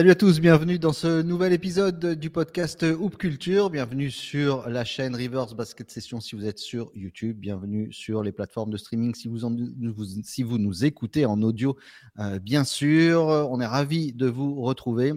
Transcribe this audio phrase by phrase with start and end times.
[0.00, 3.68] Salut à tous, bienvenue dans ce nouvel épisode du podcast Hoop Culture.
[3.68, 7.36] Bienvenue sur la chaîne Rivers Basket Session si vous êtes sur YouTube.
[7.38, 9.40] Bienvenue sur les plateformes de streaming si vous,
[10.24, 11.76] si vous nous écoutez en audio,
[12.18, 13.26] euh, bien sûr.
[13.26, 15.12] On est ravis de vous retrouver.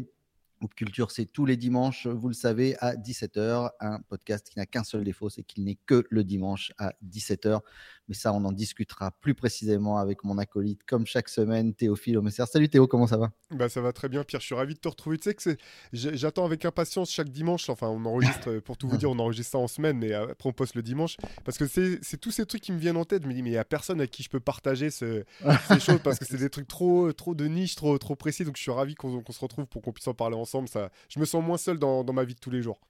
[0.63, 3.69] Hoop Culture, c'est tous les dimanches, vous le savez, à 17h.
[3.79, 7.61] Un podcast qui n'a qu'un seul défaut, c'est qu'il n'est que le dimanche à 17h.
[8.09, 12.43] Mais ça, on en discutera plus précisément avec mon acolyte, comme chaque semaine, Théophile Omesser.
[12.51, 13.31] Salut Théo, comment ça va?
[13.51, 14.41] Bah, Ça va très bien, Pierre.
[14.41, 15.17] Je suis ravi de te retrouver.
[15.17, 15.57] Tu sais que
[15.93, 17.69] j'attends avec impatience chaque dimanche.
[17.69, 20.53] Enfin, on enregistre, pour tout vous dire, on enregistre ça en semaine, mais après, on
[20.53, 21.15] poste le dimanche.
[21.45, 23.23] Parce que c'est tous ces trucs qui me viennent en tête.
[23.23, 25.23] Je me dis, mais il n'y a personne avec qui je peux partager ce,
[25.69, 28.43] ces choses parce que c'est des trucs trop, trop de niche, trop, trop précis.
[28.43, 30.67] Donc, je suis ravi qu'on se retrouve pour qu'on puisse en parler ensemble.
[30.67, 32.81] Ça, je me sens moins seul dans, dans ma vie de tous les jours.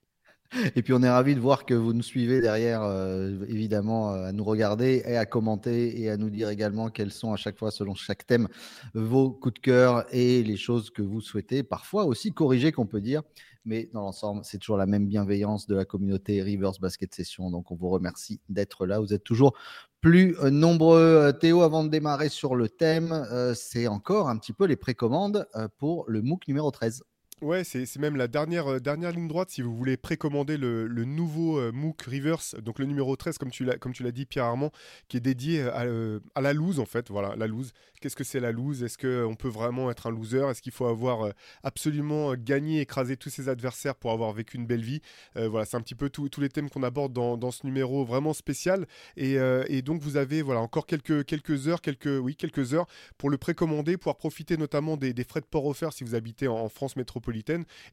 [0.75, 4.25] Et puis on est ravi de voir que vous nous suivez derrière, euh, évidemment, euh,
[4.25, 7.57] à nous regarder et à commenter et à nous dire également quels sont à chaque
[7.57, 8.47] fois, selon chaque thème,
[8.93, 13.01] vos coups de cœur et les choses que vous souhaitez, parfois aussi corriger, qu'on peut
[13.01, 13.23] dire.
[13.65, 17.49] Mais dans l'ensemble, c'est toujours la même bienveillance de la communauté Rivers Basket Session.
[17.49, 18.99] Donc on vous remercie d'être là.
[18.99, 19.53] Vous êtes toujours
[20.01, 21.31] plus euh, nombreux.
[21.39, 26.03] Théo, avant de démarrer sur le thème, c'est encore un petit peu les précommandes pour
[26.09, 27.03] le MOOC numéro 13.
[27.43, 31.03] Ouais, c'est même la dernière, euh, dernière ligne droite si vous voulez précommander le, le
[31.03, 34.71] nouveau euh, MOOC Reverse, donc le numéro 13, comme tu l'as dit, Pierre Armand,
[35.09, 37.09] qui est dédié à, euh, à, la loose en fait.
[37.09, 37.73] Voilà, la loose.
[37.99, 38.81] Qu'est-ce que c'est la loose?
[38.81, 40.49] Est-ce qu'on peut vraiment être un loser?
[40.49, 41.33] Est-ce qu'il faut avoir
[41.63, 44.99] absolument gagné, écrasé tous ses adversaires pour avoir vécu une belle vie?
[45.35, 48.33] Voilà, c'est un petit peu tous les thèmes qu'on aborde dans, dans, ce numéro vraiment
[48.33, 48.87] spécial.
[49.15, 49.35] Et,
[49.67, 53.37] et, donc vous avez voilà encore quelques, quelques heures, quelques, oui, quelques heures pour le
[53.37, 56.67] précommander, pouvoir profiter notamment des, des frais de port offerts si vous habitez en, en
[56.67, 57.32] France métropolitaine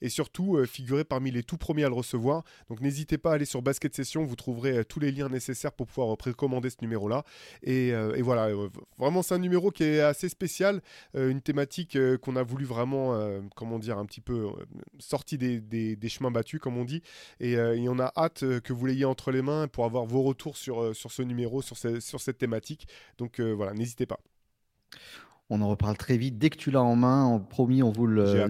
[0.00, 2.44] et surtout euh, figurer parmi les tout premiers à le recevoir.
[2.68, 5.72] Donc n'hésitez pas à aller sur Basket Session, vous trouverez euh, tous les liens nécessaires
[5.72, 7.24] pour pouvoir précommander ce numéro-là.
[7.62, 8.50] Et, euh, voilà,
[8.98, 10.82] vraiment c'est un numéro qui est assez spécial,
[11.14, 13.18] une thématique qu'on a voulu vraiment,
[13.56, 14.46] comment dire, un petit peu
[14.98, 17.02] sorti des, chemins battus, comme on dit.
[17.40, 17.56] Et,
[17.88, 21.10] on a hâte que vous l'ayez entre les mains pour avoir vos retours sur, sur
[21.10, 22.86] ce numéro, sur, sur cette thématique.
[23.18, 24.20] Donc voilà, n'hésitez pas.
[25.52, 26.38] On en reparle très vite.
[26.38, 28.46] Dès que tu l'as en main, on, promis, on vous le,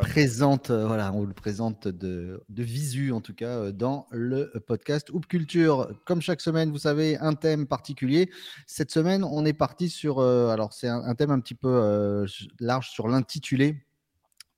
[0.00, 4.52] présente, euh, voilà, on vous le présente de, visu en tout cas euh, dans le
[4.66, 5.92] podcast Hoop Culture.
[6.04, 8.28] Comme chaque semaine, vous savez, un thème particulier.
[8.66, 12.26] Cette semaine, on est parti sur, euh, alors c'est un, thème un petit peu
[12.58, 13.86] large sur l'intitulé.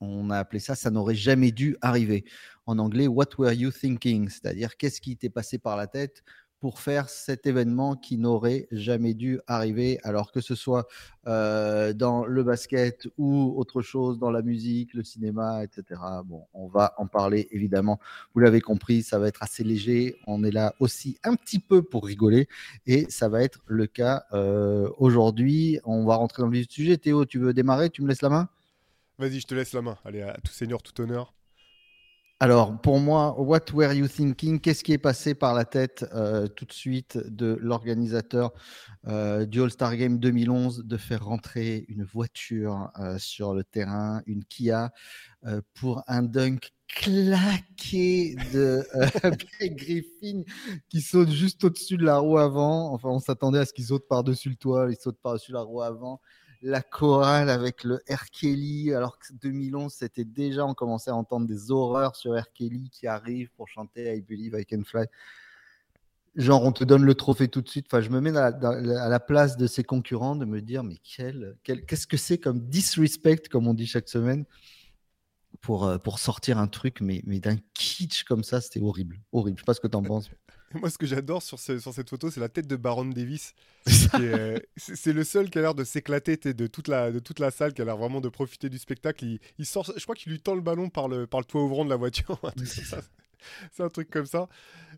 [0.01, 2.25] On a appelé ça, ça n'aurait jamais dû arriver.
[2.65, 4.31] En anglais, What were you thinking?
[4.31, 6.25] C'est-à-dire, qu'est-ce qui t'est passé par la tête
[6.65, 10.87] pour faire cet événement qui n'aurait jamais dû arriver, alors que ce soit
[11.27, 16.01] euh, dans le basket ou autre chose, dans la musique, le cinéma, etc.
[16.25, 18.01] Bon, on va en parler évidemment.
[18.33, 20.17] Vous l'avez compris, ça va être assez léger.
[20.27, 22.49] On est là aussi un petit peu pour rigoler
[22.87, 25.81] et ça va être le cas euh, aujourd'hui.
[25.85, 26.97] On va rentrer dans le vif du sujet.
[26.97, 27.91] Théo, tu veux démarrer?
[27.91, 28.49] Tu me laisses la main?
[29.19, 29.99] Vas-y, je te laisse la main.
[30.03, 31.35] Allez, à tout seigneur, tout honneur.
[32.45, 34.61] Alors, pour moi, what were you thinking?
[34.61, 38.53] Qu'est-ce qui est passé par la tête euh, tout de suite de l'organisateur
[39.07, 44.45] euh, du All-Star Game 2011 de faire rentrer une voiture euh, sur le terrain, une
[44.45, 44.93] Kia,
[45.73, 48.85] pour un dunk claqué de
[49.75, 50.43] Griffin
[50.91, 52.93] qui saute juste au-dessus de la roue avant?
[52.93, 55.81] Enfin, on s'attendait à ce qu'il saute par-dessus le toit, il saute par-dessus la roue
[55.81, 56.21] avant
[56.65, 58.31] la chorale avec le R.
[58.33, 62.51] Kelly, alors que 2011, c'était déjà, on commençait à entendre des horreurs sur R.
[62.55, 65.05] Kelly qui arrive pour chanter I Believe I Can Fly.
[66.37, 67.87] Genre, on te donne le trophée tout de suite.
[67.89, 71.55] Enfin, je me mets à la place de ses concurrents de me dire, mais quel,
[71.63, 74.47] qu'est-ce que c'est comme disrespect, comme on dit chaque semaine,
[75.61, 79.21] pour, euh, pour sortir un truc, mais, mais d'un kitsch comme ça, c'était horrible.
[79.33, 79.59] Horrible.
[79.59, 80.31] Je sais pas ce que tu en penses.
[80.81, 83.55] Moi, ce que j'adore sur, sur, cette photo, c'est la tête de Baron Davis.
[83.87, 87.75] c'est le seul qui a l'air de s'éclater de, toute la, de toute la salle,
[87.75, 89.25] qui a l'air vraiment de profiter du spectacle.
[89.59, 91.85] Il, sort, je crois qu'il lui tend le ballon par le, par le toit ouvrant
[91.85, 92.41] de la voiture.
[93.73, 94.49] c'est un truc comme ça.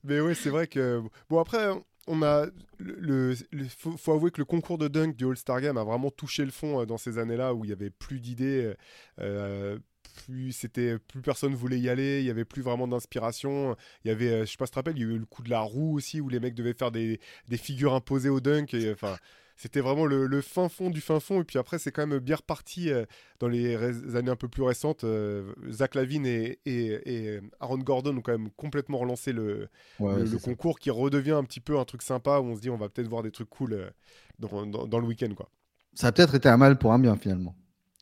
[0.05, 1.03] Mais oui, c'est vrai que.
[1.29, 1.69] Bon, après,
[2.07, 2.47] on a.
[2.79, 3.35] Le,
[3.79, 6.81] faut, avouer que le concours de dunk du All-Star Game a vraiment touché le fond
[6.81, 8.75] euh, dans ces années-là où il n'y avait plus d'idées.
[9.21, 9.79] Euh,
[10.17, 13.77] plus c'était plus personne voulait y aller, il y avait plus vraiment d'inspiration.
[14.05, 15.19] Il y avait, euh, je sais pas si tu te rappelles, il y a eu
[15.19, 18.29] le coup de la roue aussi où les mecs devaient faire des, des figures imposées
[18.29, 18.75] au dunk.
[18.75, 19.17] Et, enfin,
[19.57, 21.41] c'était vraiment le, fin fond du fin fond.
[21.41, 23.05] Et puis après, c'est quand même bien reparti euh,
[23.39, 23.77] dans les
[24.17, 25.05] années un peu plus récentes.
[25.05, 29.69] Euh, Zach Lavine et, et, Aaron Gordon ont quand même complètement relancé le,
[30.01, 32.77] le, concours qui redevient un petit peu un truc sympa où on se dit on
[32.77, 33.93] va peut-être voir des trucs cool
[34.39, 35.33] dans, dans, dans, le week-end.
[35.35, 35.49] Quoi.
[35.95, 37.55] Ça a peut-être été un mal pour un bien finalement.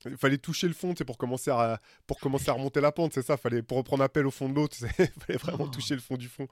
[0.07, 3.25] Il fallait toucher le fond pour commencer, à, pour commencer à remonter la pente, c'est
[3.25, 3.37] ça.
[3.37, 5.69] Fallait, pour reprendre appel au fond de l'autre, il fallait vraiment oh.
[5.69, 6.47] toucher le fond du fond.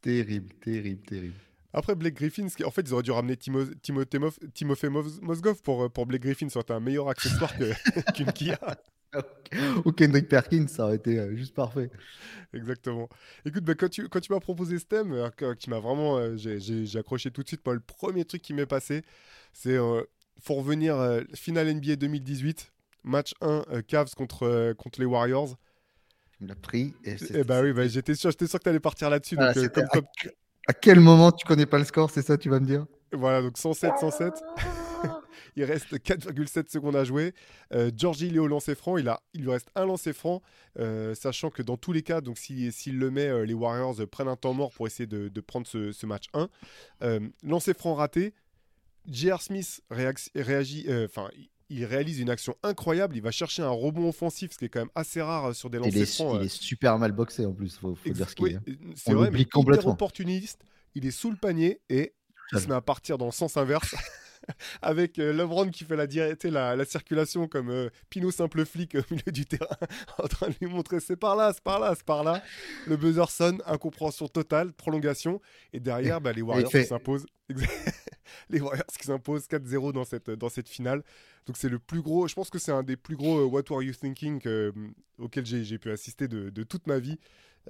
[0.00, 1.34] Terrible, terrible, terrible.
[1.72, 6.22] Après, Blake Griffin, en fait, ils auraient dû ramener Timo, Timofey Mozgov pour, pour Blake
[6.22, 6.48] Griffin.
[6.48, 7.52] Ça aurait été un meilleur accessoire
[8.14, 8.58] qu'une Kia.
[9.84, 11.90] Ou Kendrick Perkins, ça aurait été euh, juste parfait.
[12.54, 13.08] Exactement.
[13.44, 16.18] Écoute, bah, quand tu, quand tu m'as proposé ce thème, euh, qui m'a vraiment.
[16.18, 17.60] Euh, j'ai accroché tout de suite.
[17.64, 19.02] Moi, le premier truc qui m'est passé,
[19.52, 19.76] c'est
[20.44, 20.96] pour revenir
[21.34, 22.71] finale NBA 2018,
[23.04, 25.56] match 1, Cavs contre, contre les Warriors.
[26.36, 26.94] Tu me l'as pris.
[27.04, 29.36] Et, eh bah oui, bah, j'étais sûr, sûr que tu allais partir là-dessus.
[29.38, 32.86] à, quel moment tu connais pas le score, c'est ça, tu vas me dire?
[33.12, 34.32] Voilà, donc 107-107.
[35.56, 37.34] il reste 4,7 secondes à jouer.
[37.74, 38.96] Euh, Georgie, il est au lancer franc.
[38.96, 40.42] Il, a, il lui reste un lancer franc,
[40.78, 44.28] euh, sachant que dans tous les cas, donc s'il le met, euh, les Warriors prennent
[44.28, 46.48] un temps mort pour essayer de, prendre ce, match 1.
[47.42, 48.34] lancer franc raté.
[49.08, 49.42] J.R.
[49.42, 51.28] Smith réagit, enfin,
[51.72, 53.16] il réalise une action incroyable.
[53.16, 55.78] Il va chercher un rebond offensif, ce qui est quand même assez rare sur des
[55.78, 56.38] lancers francs.
[56.40, 58.58] Il est super mal boxé en plus, faut, faut dire ce qu'il est.
[58.94, 59.82] C'est vrai, mais complètement.
[59.82, 60.64] il est opportuniste.
[60.94, 62.14] Il est sous le panier et
[62.52, 63.94] il se met à partir dans le sens inverse.
[64.82, 66.06] avec euh, LeBron qui fait la,
[66.50, 69.76] la, la circulation comme euh, Pinot simple flic au milieu du terrain,
[70.18, 72.42] en train de lui montrer c'est par là, c'est par là, c'est par là.
[72.86, 75.40] Le buzzer sonne, incompréhension totale, prolongation.
[75.72, 77.26] Et derrière, bah, les Warriors s'imposent.
[78.50, 81.02] les Warriors qui s'imposent 4-0 dans cette, dans cette finale.
[81.46, 83.64] Donc c'est le plus gros, je pense que c'est un des plus gros euh, What
[83.70, 84.40] Were You Thinking
[85.18, 87.18] auquel j'ai pu assister de, de toute ma vie.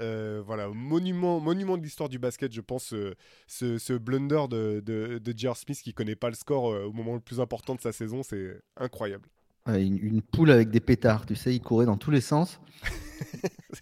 [0.01, 3.15] Euh, voilà, monument, monument de l'histoire du basket, je pense, euh,
[3.47, 5.57] ce, blunder de, de, J.R.
[5.57, 8.23] Smith qui connaît pas le score euh, au moment le plus important de sa saison,
[8.23, 9.29] c'est incroyable.
[9.67, 12.61] une, poule avec des pétards, tu sais, il courait dans tous les sens.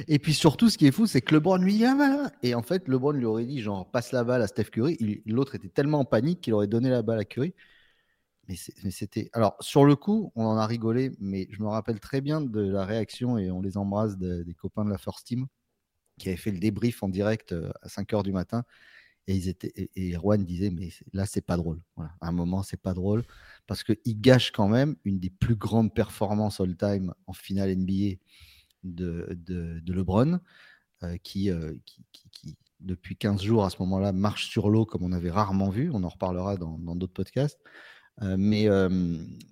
[0.09, 2.88] et, puis, surtout, ce qui est fou, c'est que LeBron lui, ah, et en fait,
[2.88, 5.23] LeBron lui aurait dit, genre, passe la balle à Steph Curry.
[5.27, 7.55] L'autre était tellement en panique qu'il aurait donné la balle à Curry.
[8.49, 8.56] Mais
[8.91, 9.31] c'était.
[9.32, 12.61] Alors, sur le coup, on en a rigolé, mais je me rappelle très bien de
[12.61, 15.47] la réaction, et on les embrasse des copains de la First Team,
[16.19, 18.65] qui avaient fait le débrief en direct euh, à 5 h du matin.
[19.31, 21.81] Et, ils étaient, et, disait, mais là, c'est pas drôle.
[21.94, 22.11] Voilà.
[22.21, 23.23] À un moment, c'est pas drôle,
[23.69, 28.17] parce qu'il gâche quand même une des plus grandes performances all-time en finale NBA
[28.82, 30.41] de, de, LeBron,
[31.05, 35.05] euh, qui, euh, qui, qui, depuis 15 jours, à ce moment-là, marche sur l'eau comme
[35.05, 35.93] on avait rarement vu.
[35.93, 37.61] On en reparlera dans d'autres podcasts.
[38.23, 38.67] Euh, mais,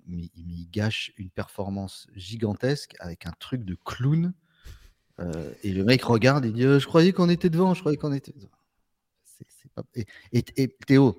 [0.07, 4.33] mais, il gâche une performance gigantesque avec un truc de clown.
[5.63, 8.33] Et le mec regarde et dit Je croyais qu'on était devant, je croyais qu'on était
[8.33, 8.58] devant.
[10.33, 11.17] Et, Théo,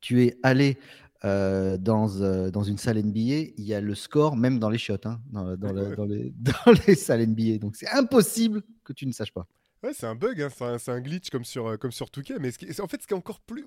[0.00, 0.78] tu es allé
[1.24, 2.06] euh, dans,
[2.50, 5.56] dans, une salle NBA, il y a le score même dans les shots, hein, dans,
[5.56, 7.58] dans, dans, les, dans, les, salles NBA.
[7.58, 9.46] Donc c'est impossible que tu ne saches pas.
[9.82, 10.48] Ouais, c'est un bug, hein,
[10.78, 12.38] c'est un, glitch comme sur, euh, comme sur Touquet.
[12.40, 13.64] Mais ce en fait, ce qui est encore plus.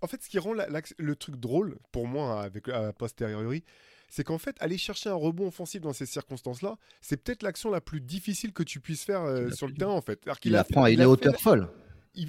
[0.00, 3.62] en fait, ce qui rend le truc drôle, pour moi, avec, à posteriori,
[4.08, 7.80] c'est qu'en fait, aller chercher un rebond offensif dans ces circonstances-là, c'est peut-être l'action la
[7.80, 10.20] plus difficile que tu puisses faire euh, sur le terrain, en fait.
[10.44, 11.68] il, apprend, il, est hauteur folle.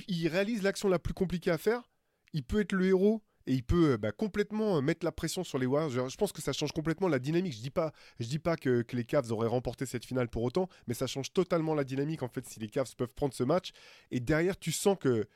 [0.08, 1.90] Il, réalise l'action la plus compliquée à faire.
[2.34, 5.58] Il peut être le héros et il peut bah, complètement euh, mettre la pression sur
[5.58, 6.10] les Warriors.
[6.10, 7.54] Je, pense que ça change complètement la dynamique.
[7.54, 10.70] Je dis pas, je dis pas que, les Cavs auraient remporté cette finale pour autant,
[10.88, 13.72] mais ça change totalement la dynamique en fait si les Cavs peuvent prendre ce match.
[14.12, 15.28] Et derrière, tu sens que,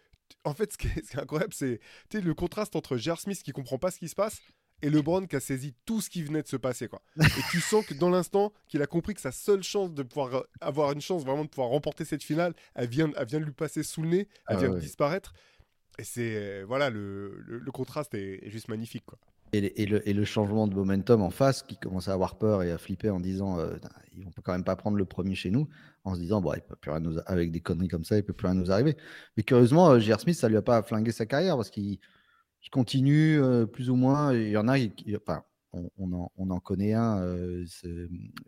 [0.43, 1.79] en fait, ce qui est, incroyable, c'est
[2.13, 3.19] le contraste entre J.R.
[3.19, 4.41] Smith qui comprend pas ce qui se passe
[4.81, 7.01] et LeBron qui a saisi tout ce qui venait de se passer quoi.
[7.19, 10.43] Et tu sens que dans l'instant qu'il a compris que sa seule chance de pouvoir
[10.61, 13.53] avoir une chance vraiment de pouvoir remporter cette finale, elle vient, elle vient de lui
[13.53, 15.33] passer sous le nez, elle ah vient de disparaître.
[15.97, 19.05] Et c'est euh, voilà, le, le, contraste est, juste magnifique.
[19.05, 19.17] Quoi.
[19.53, 22.63] Et, et, le, et, le, changement de momentum en face, qui commence à avoir peur
[22.63, 23.77] et à flipper en disant euh,
[24.13, 25.69] ils vont quand même pas prendre le premier chez nous,
[26.03, 28.23] en se disant bon, il peut plus rien nous, avec des conneries comme ça, il
[28.23, 28.97] peut plus rien nous arriver.
[29.37, 30.19] Mais curieusement, euh, J.R.
[30.19, 31.99] Smith, ça lui a pas flingué sa carrière parce qu'il
[32.69, 34.33] continue euh, plus ou moins.
[34.33, 34.77] Il y en a,
[35.15, 35.43] enfin,
[35.97, 37.65] on, en, connaît un, euh,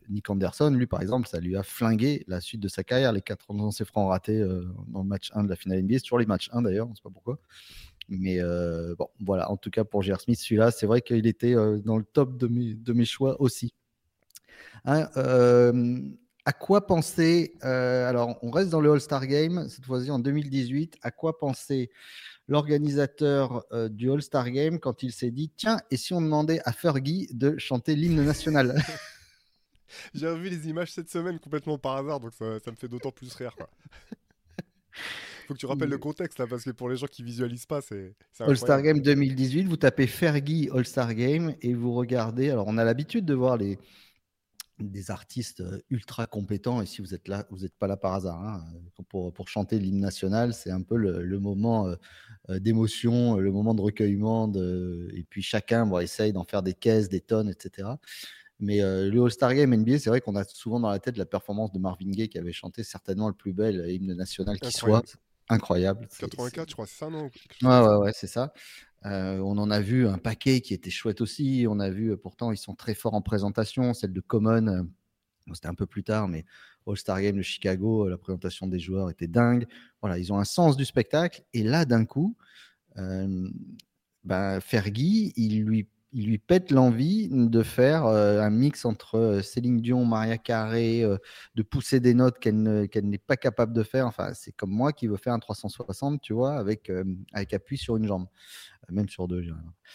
[0.09, 3.21] Nick Anderson, lui par exemple, ça lui a flingué la suite de sa carrière, les
[3.21, 6.25] quatre ses francs ratés euh, dans le match 1 de la finale NBA, sur les
[6.25, 7.39] matchs 1 d'ailleurs, on ne sait pas pourquoi.
[8.09, 10.21] Mais euh, bon, voilà, en tout cas pour J.R.
[10.21, 13.73] Smith, celui-là, c'est vrai qu'il était dans le top de mes, de mes choix aussi.
[14.85, 15.09] Hein,
[16.45, 20.99] à quoi penser Alors, on reste dans le All-Star Game, cette fois-ci en 2018.
[21.01, 21.89] À quoi penser
[22.47, 26.71] l'organisateur euh, du All-Star Game quand il s'est dit tiens, et si on demandait à
[26.71, 28.81] Fergie de chanter l'hymne national?
[30.13, 33.33] J'ai revu les images cette semaine complètement par hasard, donc ça, me fait d'autant plus
[33.33, 33.55] rire.
[33.55, 33.69] Quoi.
[35.47, 37.81] faut que tu rappelles le contexte là, parce que pour les gens qui visualisent pas,
[37.81, 38.13] c'est.
[38.39, 42.49] All-Star Game 2018, vous tapez Fergie All-Star Game et vous regardez.
[42.49, 43.79] Alors, on a l'habitude de voir les,
[44.79, 46.81] des artistes ultra compétents.
[46.81, 48.41] Et si vous êtes là, vous n'êtes pas là par hasard.
[48.43, 48.63] Hein.
[49.09, 51.87] Pour, pour, chanter l'hymne national, c'est un peu le, moment
[52.49, 54.47] d'émotion, le moment de recueillement.
[54.47, 55.09] De...
[55.13, 57.89] Et puis chacun bon, essaye d'en faire des caisses, des tonnes, etc.
[58.59, 61.71] Mais le All-Star Game NBA, c'est vrai qu'on a souvent dans la tête la performance
[61.71, 65.03] de Marvin Gaye qui avait chanté certainement le plus bel hymne national qui soit.
[65.49, 66.07] Incroyable.
[66.19, 67.29] 84, je crois, c'est ça, non
[67.63, 68.53] Ouais, ouais, ouais, c'est ça.
[69.03, 71.65] on en a vu un paquet qui était chouette aussi.
[71.69, 73.93] On a vu, pourtant, ils sont très forts en présentation.
[73.93, 74.87] Celle de Common,
[75.53, 76.45] c'était un peu plus tard, mais
[76.85, 79.65] All-Star Game de Chicago, la présentation des joueurs était dingue.
[80.01, 81.43] Voilà, ils ont un sens du spectacle.
[81.53, 82.35] Et là, d'un coup,
[84.23, 89.41] bah, Fergie, il lui il lui pète l'envie de faire euh, un mix entre euh,
[89.41, 91.17] Céline Dion, Maria Carré, euh,
[91.55, 94.07] de pousser des notes qu'elle n'est pas capable de faire.
[94.07, 96.91] Enfin, c'est comme moi qui veux faire un 360, tu vois, avec,
[97.33, 98.27] avec appui sur une jambe.
[98.89, 99.43] même sur deux,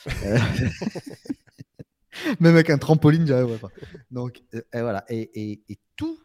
[2.40, 3.70] Même avec un trampoline, j'arrive pas.
[4.10, 5.02] Donc, et voilà.
[5.08, 6.18] Et, et, tout,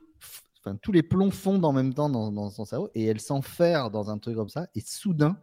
[0.59, 4.09] enfin, tous les plombs fondent en même temps dans son cerveau et elle s'enferme dans
[4.09, 4.67] un truc comme ça.
[4.75, 5.39] Et soudain,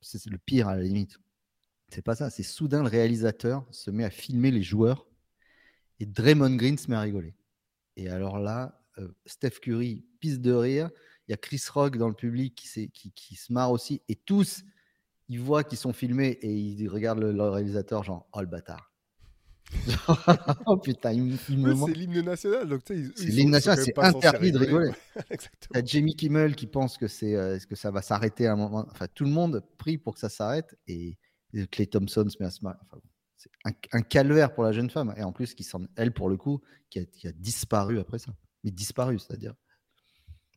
[0.00, 1.18] c'est le pire à la limite
[1.88, 5.06] c'est pas ça, c'est soudain le réalisateur se met à filmer les joueurs
[6.00, 7.34] et Draymond Green se met à rigoler.
[7.96, 10.90] Et alors là, euh, Steph Curry pisse de rire.
[11.26, 14.02] Il y a Chris Rock dans le public qui, qui, qui se marre aussi.
[14.08, 14.64] Et tous,
[15.28, 18.92] ils voient qu'ils sont filmés et ils regardent le, réalisateur, genre, oh le bâtard.
[20.66, 22.68] oh putain, il, me C'est l'hymne national.
[22.68, 24.90] Donc, l'hymne national, c'est interdit de rigoler.
[25.30, 28.52] Il y a Jamie Kimmel qui pense que, c'est, euh, que ça va s'arrêter à
[28.52, 28.86] un moment.
[28.90, 30.76] Enfin, tout le monde prie pour que ça s'arrête.
[30.86, 31.16] Et
[31.70, 32.60] Clay Thompson se met à se
[33.36, 33.50] c'est
[33.92, 35.14] un, calvaire pour la jeune femme.
[35.16, 38.32] Et en plus, qui elle, pour le coup, qui a, disparu après ça.
[38.62, 39.54] Mais disparu, c'est-à-dire.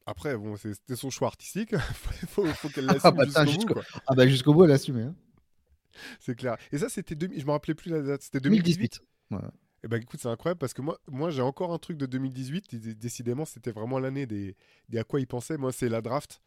[0.05, 1.71] Après, bon, c'était son choix artistique.
[2.21, 3.81] Il faut, faut qu'elle l'assume ah, bah, jusqu'au bout.
[4.07, 4.97] Ah bah jusqu'au bout, elle l'assume.
[4.97, 5.15] Hein.
[6.19, 6.57] C'est clair.
[6.71, 7.15] Et ça, c'était...
[7.19, 8.21] Je me rappelais plus la date.
[8.21, 9.01] C'était 2018
[9.31, 9.35] Et
[9.83, 12.97] eh ben écoute, c'est incroyable parce que moi, moi j'ai encore un truc de 2018.
[12.97, 14.55] décidément, c'était vraiment l'année des,
[14.87, 15.57] des à quoi il pensait.
[15.57, 16.39] Moi, c'est la draft.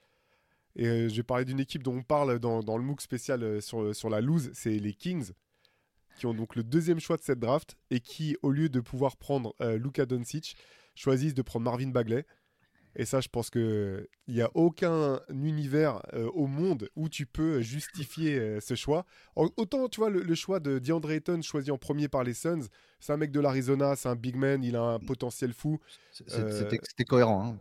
[0.77, 3.43] Et euh, je vais parler d'une équipe dont on parle dans, dans le MOOC spécial
[3.43, 5.33] euh, sur, sur la loose, c'est les Kings,
[6.19, 9.17] qui ont donc le deuxième choix de cette draft et qui, au lieu de pouvoir
[9.17, 10.57] prendre euh, Luka Doncic,
[10.95, 12.25] choisissent de prendre Marvin Bagley.
[12.97, 16.03] Et ça, je pense qu'il n'y a aucun univers
[16.35, 19.07] au monde où tu peux justifier ce choix.
[19.37, 22.67] Autant, tu vois, le, choix de DeAndre Ayton choisi en premier par les Suns,
[22.99, 25.79] c'est un mec de l'Arizona, c'est un big man, il a un potentiel fou.
[26.11, 27.51] C'était cohérent.
[27.51, 27.59] Hein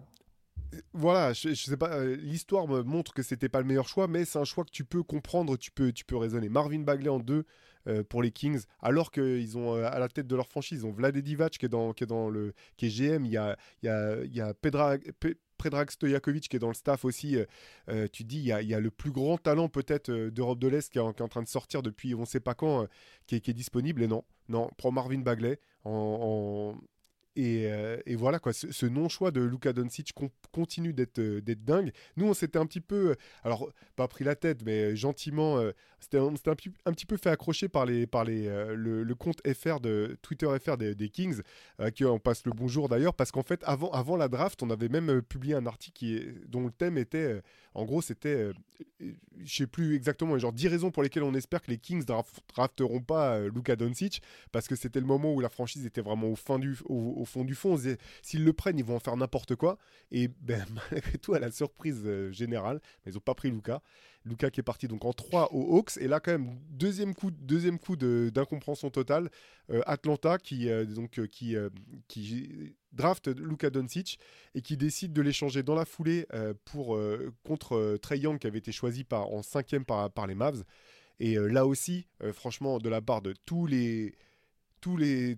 [0.93, 4.25] voilà, je, sais pas, euh, l'histoire me montre que c'était pas le meilleur choix, mais
[4.25, 6.49] c'est un choix que tu peux comprendre, tu peux, tu peux raisonner.
[6.49, 7.45] Marvin Bagley en deux
[7.87, 10.85] euh, pour les Kings, alors qu'ils ont euh, à la tête de leur franchise, ils
[10.85, 13.37] ont Vlade Divac qui est dans, qui est dans le, qui est GM, il y
[13.37, 17.37] a, il y a, il y a Predrag Stojakovic qui est dans le staff aussi.
[18.13, 21.01] tu dis, il y, a, le plus grand talent peut-être d'Europe de l'Est qui, est
[21.01, 22.87] en train de sortir depuis on sait pas quand,
[23.27, 24.03] qui, est, qui, est, disponible.
[24.03, 26.75] Et non, non, prends Marvin Bagley en,
[27.39, 30.13] euh, et, voilà, quoi, ce, non-choix de Luka Doncic
[30.51, 31.91] continue euh, d'être dingue.
[32.17, 35.59] Nous, on s'était un petit peu, euh, alors pas pris la tête, mais gentiment,
[35.99, 36.33] c'était un,
[36.85, 40.77] un, petit peu fait accrocher par, les, par les, le, compte FR de Twitter FR
[40.77, 41.41] des, Kings,
[41.93, 44.89] qui on passe le bonjour d'ailleurs, parce qu'en fait, avant, avant la draft, on avait
[44.89, 47.41] même publié un article dont le thème était,
[47.73, 48.51] en gros, c'était,
[48.99, 53.01] je sais plus exactement, genre 10 raisons pour lesquelles on espère que les Kings drafteront
[53.01, 56.59] pas Luka Doncic, parce que c'était le moment où la franchise était vraiment au fin
[56.59, 56.77] du,
[57.29, 57.77] fond du fond.
[58.21, 59.77] S'ils le prennent, ils vont en faire n'importe quoi.
[60.11, 63.81] Et ben, malgré tout, à la surprise euh, générale, mais ils n'ont pas pris Lucas.
[64.25, 65.97] Lucas qui est parti donc en 3 aux Hawks.
[65.97, 69.29] Et là, quand même, deuxième coup, deuxième coup d'incompréhension totale.
[69.69, 71.55] Euh, Atlanta qui, euh, donc, qui,
[72.07, 74.19] qui draft Luka Doncic
[74.55, 76.25] et qui décide de l'échanger dans la foulée
[76.65, 76.99] pour,
[77.43, 80.63] contre Trey Young qui avait été choisi par, en cinquième par, par les Mavs.
[81.19, 84.15] Et là aussi, franchement, de la part de tous les
[84.79, 85.37] tous les,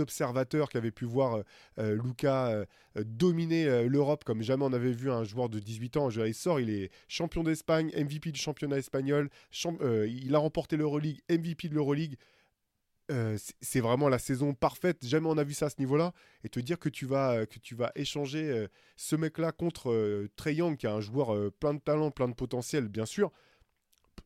[0.00, 1.42] observateurs qui avaient pu voir
[1.78, 2.64] euh, Luca euh,
[3.04, 6.10] dominer l'Europe comme jamais on avait vu un joueur de 18 ans.
[6.10, 9.30] Il sort, il est champion d'Espagne, MVP du championnat espagnol,
[9.80, 12.16] euh, il a remporté l'Euroleague, MVP de l'Euroleague.
[13.60, 15.06] c'est vraiment la saison parfaite.
[15.06, 16.12] Jamais on a vu ça à ce niveau-là.
[16.42, 18.66] Et te dire que tu vas, que tu vas échanger
[18.96, 22.88] ce mec-là contre Trey Young, qui est un joueur plein de talent, plein de potentiel,
[22.88, 23.30] bien sûr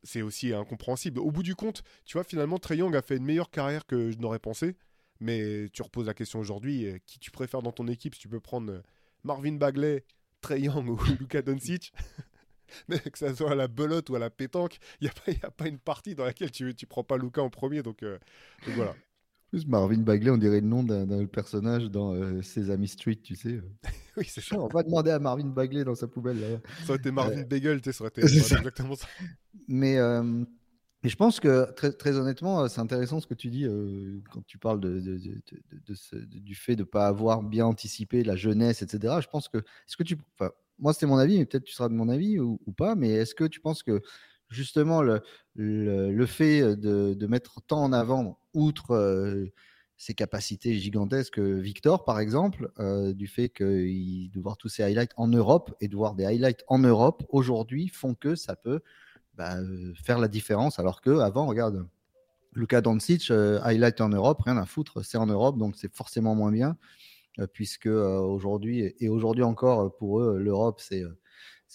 [0.03, 1.19] c'est aussi incompréhensible.
[1.19, 4.11] Au bout du compte, tu vois, finalement, Trey Young a fait une meilleure carrière que
[4.11, 4.75] je n'aurais pensé.
[5.19, 8.15] Mais tu reposes la question aujourd'hui, euh, qui tu préfères dans ton équipe?
[8.15, 8.81] Si tu peux prendre euh,
[9.23, 10.05] Marvin Bagley,
[10.41, 11.93] Trey Young ou Luka Doncic?
[12.87, 15.67] Que ça soit à la belote ou à la pétanque, il n'y a, a, pas
[15.67, 17.81] une partie dans laquelle tu ne prends pas Luca en premier.
[17.81, 18.19] Donc, euh,
[18.67, 18.95] voilà.
[19.49, 23.59] Plus Marvin Bagley, on dirait le nom d'un personnage dans Sesame Street, tu sais.
[24.17, 24.59] oui, c'est ça.
[24.59, 26.39] On va demander à Marvin Bagley dans sa poubelle.
[26.39, 26.47] Là.
[26.83, 29.07] Ça aurait été Marvin Bagel, tu sais, ça aurait été exactement ça.
[29.67, 29.95] Mais,
[31.03, 33.65] je pense que, très, très honnêtement, c'est intéressant ce que tu dis
[34.31, 35.01] quand tu parles de,
[36.25, 39.15] du fait de ne pas avoir bien anticipé la jeunesse, etc.
[39.21, 40.15] Je pense que, est-ce que tu,
[40.79, 43.09] moi c'était mon avis, mais peut-être tu seras de mon avis ou, ou pas, mais
[43.09, 44.01] est-ce que tu penses que
[44.49, 49.49] justement le, fait de, mettre tant en avant, outre
[49.97, 51.39] ses capacités gigantesques.
[51.39, 52.71] Victor, par exemple,
[53.13, 56.79] du fait de voir tous ses highlights en Europe et de voir des highlights en
[56.79, 58.81] Europe aujourd'hui font que ça peut
[59.35, 59.57] bah,
[60.03, 60.79] faire la différence.
[60.79, 61.87] Alors que avant, regarde,
[62.53, 66.51] Luka Doncic, highlight en Europe, rien à foutre, c'est en Europe, donc c'est forcément moins
[66.51, 66.77] bien,
[67.53, 71.03] puisque aujourd'hui et aujourd'hui encore pour eux, l'Europe c'est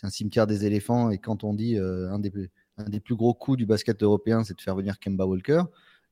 [0.02, 1.10] un cimetière des éléphants.
[1.10, 2.32] Et quand on dit un des,
[2.78, 5.62] un, des, plus gros coups du basket européen, c'est de faire venir Kemba Walker,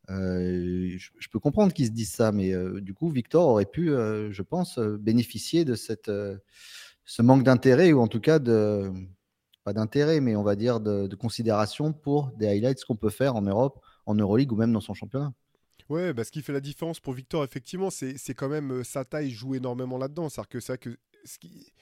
[0.09, 2.33] je, peux comprendre qu'ils se disent ça.
[2.33, 6.11] Mais du coup, Victor aurait pu, je pense, bénéficier de cette,
[7.05, 8.91] ce manque d'intérêt, ou en tout cas de.
[9.65, 13.43] Pas d'intérêt, mais on va dire de, considération pour des highlights qu'on peut faire en
[13.43, 15.33] Europe, en Euroleague ou même dans son championnat.
[15.89, 19.31] Ouais, bah, ce qui fait la différence pour Victor, effectivement, c'est quand même sa taille
[19.31, 20.29] joue énormément là-dedans.
[20.29, 21.73] C'est-à-dire que ça que ce qui,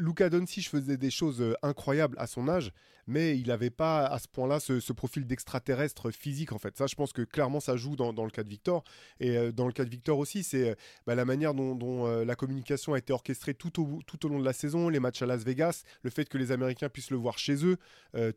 [0.00, 2.72] Luca Doncic faisait des choses euh, incroyables à son âge,
[3.06, 6.76] mais il n'avait pas à ce point-là ce, profil d'extraterrestre physique en fait.
[6.76, 8.84] Ça, je pense que clairement ça joue dans, le cas de Victor.
[9.20, 10.74] Et euh, dans le cas de Victor aussi, c'est euh,
[11.06, 14.88] bah, la manière dont, la communication a été orchestrée tout au, long de la saison,
[14.88, 17.76] les matchs à Las Vegas, le fait que les Américains puissent le voir chez eux,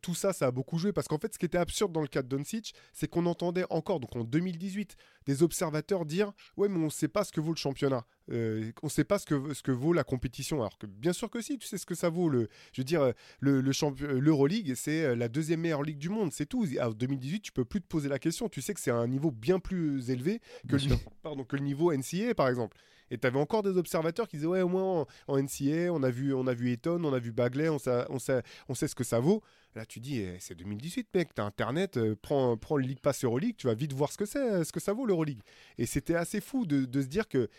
[0.02, 0.92] tout ça, ça a beaucoup joué.
[0.92, 3.66] Parce qu'en fait, ce qui était absurde dans le cas de Doncic, c'est qu'on entendait
[3.70, 7.42] encore, donc en 2018, des observateurs dire Ouais, mais on ne sait pas ce que
[7.42, 8.06] vaut le championnat.
[8.32, 10.62] Euh, on ne sait pas ce que, ce que vaut la compétition.
[10.62, 12.30] Alors que bien sûr que si, tu sais ce que ça vaut.
[12.30, 16.10] Le, je veux dire, euh, le, le euh, l'Euroleague, c'est la deuxième meilleure ligue du
[16.10, 16.66] monde, c'est tout.
[16.82, 18.50] En 2018, tu peux plus te poser la question.
[18.50, 20.40] Tu sais que c'est un niveau bien plus élevé
[20.70, 22.78] que, le, pardon, que le niveau NCA, par exemple.
[23.12, 26.10] Et tu avais encore des observateurs qui disaient Ouais, au moins en, NCA, on a
[26.10, 28.88] vu, on a vu Eton, on a vu Bagley, on sait, on sait, on sait
[28.88, 29.44] ce que ça vaut.
[29.76, 33.56] Là, tu dis, eh, c'est 2018, mec, t'as Internet, prends, prends le League Pass Euroleague,
[33.58, 35.42] tu vas vite voir ce que c'est, ce que ça vaut l'Euroleague.
[35.80, 37.50] Et c'était assez fou de, de, se dire que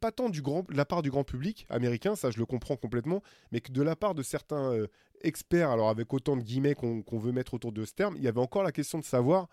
[0.00, 2.76] pas tant du grand, de la part du grand public américain, ça je le comprends
[2.76, 3.22] complètement,
[3.52, 4.86] mais que de la part de certains euh,
[5.22, 8.28] experts, alors avec autant de guillemets qu'on veut mettre autour de ce terme, il y
[8.28, 9.48] avait encore la question de savoir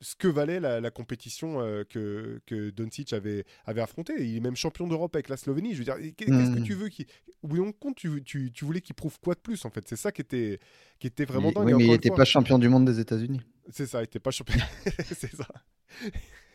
[0.00, 4.14] ce que valait la, compétition euh, que, que Doncic avait, avait affrontée.
[4.20, 5.72] Il est même champion d'Europe avec la Slovénie.
[5.72, 6.62] Je veux dire, qu'est-ce que hmm.
[6.62, 7.06] tu veux qu'il.
[7.42, 9.86] Oublions compte, tu, tu, tu voulais qu'il prouve quoi de plus en fait?
[9.86, 10.58] C'est ça qui était,
[10.98, 11.66] qui était vraiment dingue.
[11.66, 13.40] Oui, mais il n'était pas champion du monde des États-Unis.
[13.70, 14.60] C'est ça, il n'était pas champion.
[15.14, 15.46] C'est ça.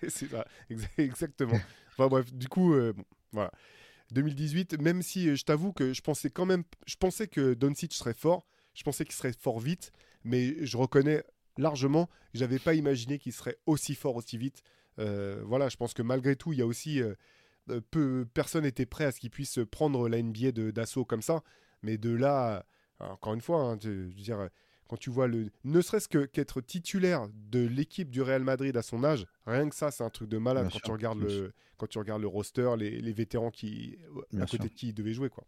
[0.08, 0.45] C'est ça,
[0.97, 1.60] exactement.
[1.91, 2.93] Enfin bref, du coup, euh,
[3.32, 3.52] voilà.
[4.12, 7.93] 2018, même si euh, je t'avoue que je pensais quand même, je pensais que Doncic
[7.93, 9.91] serait fort, je pensais qu'il serait fort vite,
[10.23, 11.23] mais je reconnais
[11.58, 14.63] largement, j'avais pas imaginé qu'il serait aussi fort aussi vite.
[14.99, 17.02] Euh, voilà, je pense que malgré tout, il y a aussi
[17.91, 21.43] peu, personne n'était prêt à ce qu'il puisse prendre la NBA d'assaut comme ça,
[21.82, 22.65] mais de là,
[22.99, 24.49] encore une fois, hein, je veux dire
[24.94, 25.50] quand tu vois le.
[25.64, 29.74] Ne serait-ce que qu'être titulaire de l'équipe du Real Madrid à son âge, rien que
[29.74, 32.76] ça, c'est un truc de malade quand, tu regardes le, quand tu regardes le roster,
[32.78, 33.98] les, vétérans qui,
[34.40, 35.30] à côté de qui il devait jouer.
[35.30, 35.46] Quoi.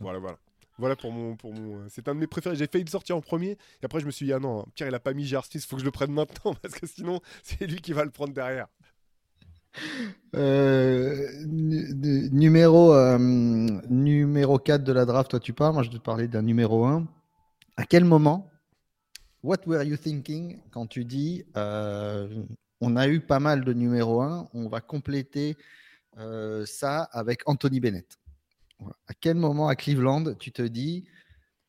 [0.00, 0.38] Voilà, voilà.
[0.78, 1.36] Voilà pour mon.
[1.36, 1.86] Pour mon...
[1.90, 2.56] C'est un de mes préférés.
[2.56, 3.50] J'ai failli le sortir en premier.
[3.50, 5.60] Et après, je me suis dit, ah non, Pierre, il a pas mis Jarcis, il
[5.60, 6.54] faut que je le prenne maintenant.
[6.62, 8.68] Parce que sinon, c'est lui qui va le prendre derrière.
[10.34, 13.18] Euh, numéro, euh,
[13.90, 15.74] numéro 4 de la draft, toi tu parles.
[15.74, 17.06] Moi, je vais te parler d'un numéro 1.
[17.76, 18.50] À quel moment,
[19.44, 22.26] what were you thinking quand tu dis euh,
[22.80, 25.56] on a eu pas mal de numéro 1, on va compléter
[26.18, 28.18] euh, ça avec Anthony Bennett
[29.06, 31.04] À quel moment à Cleveland tu te dis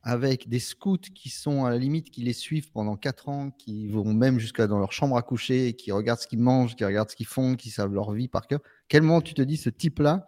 [0.02, 3.88] avec des scouts qui sont à la limite, qui les suivent pendant 4 ans, qui
[3.88, 7.10] vont même jusqu'à dans leur chambre à coucher, qui regardent ce qu'ils mangent, qui regardent
[7.10, 8.60] ce qu'ils font, qui savent leur vie par cœur.
[8.88, 10.28] Quel moment tu te dis ce type-là,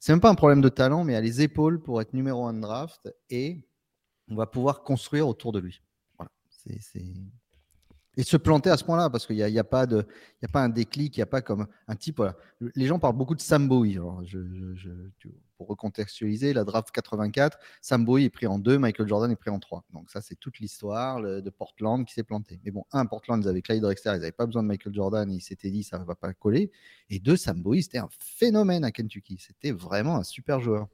[0.00, 2.54] c'est même pas un problème de talent, mais a les épaules pour être numéro 1
[2.54, 3.62] de draft et
[4.28, 5.80] on va pouvoir construire autour de lui?
[8.16, 10.04] Et se planter à ce point-là, parce qu'il n'y a, y a, pas de,
[10.42, 12.20] a pas un déclic, il n'y a pas comme un type.
[12.74, 18.58] Les gens parlent beaucoup de Sam pour recontextualiser, la draft 84, Sam est pris en
[18.58, 19.84] 2, Michael Jordan est pris en 3.
[19.92, 22.60] Donc ça, c'est toute l'histoire de Portland qui s'est planté.
[22.64, 25.30] Mais bon, un, Portland, ils avaient Clyde Drexler, ils n'avaient pas besoin de Michael Jordan,
[25.30, 26.72] ils s'étaient dit ça ne va pas coller.
[27.10, 29.38] Et deux, Sam c'était un phénomène à Kentucky.
[29.38, 30.88] C'était vraiment un super joueur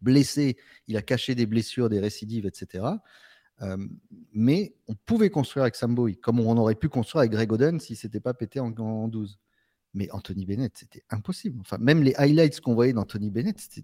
[0.00, 0.56] blessé,
[0.88, 2.84] il a caché des blessures, des récidives, etc.
[3.62, 3.76] Euh,
[4.32, 7.96] mais on pouvait construire avec Samboy, comme on aurait pu construire avec Greg Oden si
[7.96, 9.38] c'était pas pété en, 12.
[9.92, 11.60] Mais Anthony Bennett, c'était impossible.
[11.60, 13.82] Enfin, même les highlights qu'on voyait d'Anthony Bennett, c'était.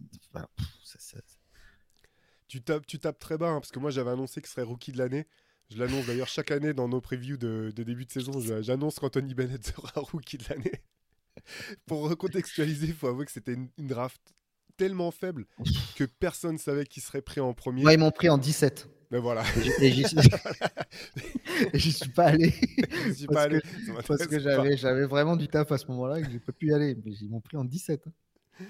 [2.48, 4.92] Tu, tapes, tu tapes très bas, hein, parce que moi j'avais annoncé qu'il serait rookie
[4.92, 5.26] de l'année.
[5.68, 8.32] Je l'annonce d'ailleurs chaque année dans nos previews de, début de saison.
[8.62, 10.80] J'annonce qu'Anthony Bennett sera rookie de l'année.
[11.86, 14.20] Pour recontextualiser, il faut avouer que c'était une, draft
[14.76, 15.46] tellement faible
[15.96, 17.82] que personne savait qui serait pris en premier.
[17.82, 18.88] Moi, ils m'ont pris en 17.
[19.10, 19.42] Mais voilà.
[19.80, 20.04] Et j'y
[21.92, 22.08] suis...
[22.10, 22.50] pas allé.
[23.14, 23.60] suis pas allé.
[24.06, 26.96] parce que j'avais, vraiment du taf à ce moment-là que j'ai pas pu y aller.
[27.04, 28.06] Mais ils m'ont pris en 17.
[28.06, 28.10] Hein.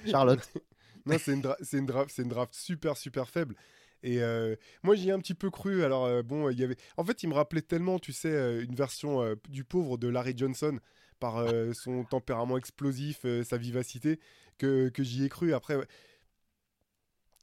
[0.07, 0.53] Charlotte.
[1.07, 3.55] non, c'est une, c'est une, draft, c'est une draft super, super faible.
[4.03, 5.83] Et euh, moi, j'y ai un petit peu cru.
[5.83, 6.77] Alors, euh, bon, il y avait.
[6.97, 10.35] En fait, il me rappelait tellement, tu sais, euh, une version du pauvre de Larry
[10.37, 10.79] Johnson
[11.19, 14.21] par son tempérament explosif, sa vivacité,
[14.59, 15.55] que, que j'y ai cru.
[15.55, 15.79] Après,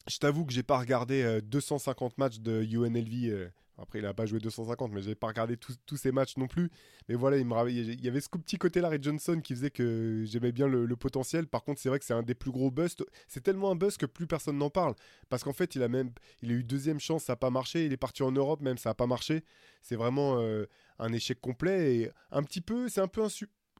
[0.07, 4.39] je t'avoue que j'ai pas regardé 250 matchs de UNLV après, il n'a pas joué
[4.39, 6.69] 250, mais j'ai pas regardé tous ces matchs non plus.
[7.09, 10.23] Mais voilà, il, me, il y avait ce petit côté Larry Johnson qui faisait que
[10.25, 11.47] j'aimais bien le, potentiel.
[11.47, 13.03] Par contre, c'est vrai que c'est un des plus gros busts.
[13.27, 14.93] C'est tellement un bust que plus personne n'en parle.
[15.29, 16.11] Parce qu'en fait, il a même
[16.43, 17.85] il a eu deuxième chance, ça n'a pas marché.
[17.85, 19.43] Il est parti en Europe, même ça n'a pas marché.
[19.81, 20.65] C'est vraiment euh,
[20.99, 21.95] un échec complet.
[21.95, 23.29] Et un petit peu, c'est un peu un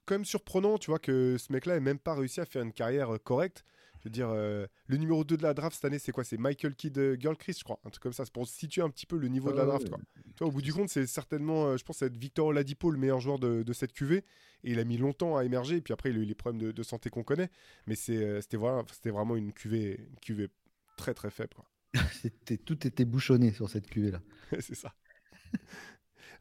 [0.05, 2.73] quand même surprenant, tu vois, que ce mec-là ait même pas réussi à faire une
[2.73, 3.63] carrière euh, correcte.
[4.03, 6.25] Je veux dire, euh, le numéro 2 de la draft cette année, c'est quoi?
[6.25, 7.79] C'est Michael Kidd euh, Girlchrist, je crois.
[7.85, 8.25] Un truc comme ça.
[8.25, 9.89] C'est pour situer un petit peu le niveau de la draft.
[9.89, 9.99] Quoi.
[10.41, 13.39] au bout du compte, c'est certainement, euh, je pense, être Victor Oladipo, le meilleur joueur
[13.39, 14.17] de, cette QV.
[14.65, 15.77] Et il a mis longtemps à émerger.
[15.77, 17.49] Et puis après, il a eu les problèmes de, santé qu'on connaît.
[17.87, 20.49] Mais c'était voilà, vraiment une QV, une
[20.97, 21.55] très très faible.
[22.21, 24.21] c'était, tout était bouchonné sur cette QV là.
[24.59, 24.93] c'est ça.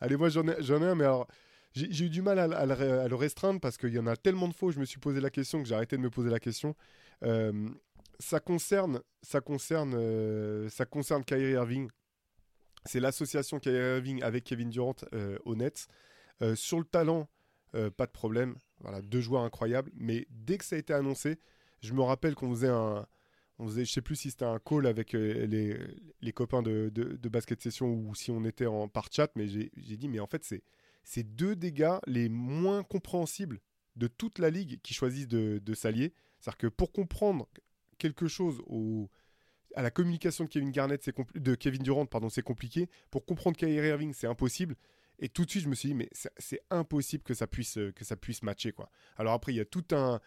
[0.00, 1.28] Allez, moi j'en ai, j'en ai un, mais alors
[1.74, 4.70] j'ai eu du mal à, le, restreindre parce qu'il y en a tellement de où
[4.70, 6.76] je me suis posé la question que j'ai arrêté de me poser la question.
[7.24, 7.68] Euh,
[8.18, 11.88] ça concerne, ça concerne, euh, ça concerne Kyrie Irving.
[12.84, 15.88] C'est l'association Kyrie Irving avec Kevin Durant euh, au Nets.
[16.54, 17.28] sur le talent,
[17.72, 18.56] pas de problème.
[18.80, 19.90] Voilà, deux joueurs incroyables.
[19.94, 21.38] Mais dès que ça a été annoncé,
[21.80, 23.06] je me rappelle qu'on faisait un,
[23.58, 27.28] on faisait, je sais plus si c'était un call avec les, copains de, de, de,
[27.28, 30.44] basket session ou si on était en par chat, mais j'ai dit mais en fait
[30.44, 30.62] c'est
[31.04, 33.60] c'est deux des gars les moins compréhensibles
[33.96, 36.12] de toute la ligue qui choisissent de, s'allier.
[36.40, 37.48] C'est-à-dire que pour comprendre
[37.98, 38.62] quelque chose
[39.74, 41.10] à la communication de Kevin Garnett,
[41.82, 42.88] Durant, c'est compliqué.
[43.10, 44.76] Pour comprendre Kyrie Irving, c'est impossible.
[45.18, 48.04] Et tout de suite, je me suis dit, mais c'est impossible que ça puisse, que
[48.04, 48.90] ça puisse matcher, quoi.
[49.16, 50.20] Alors après, il y a tout un,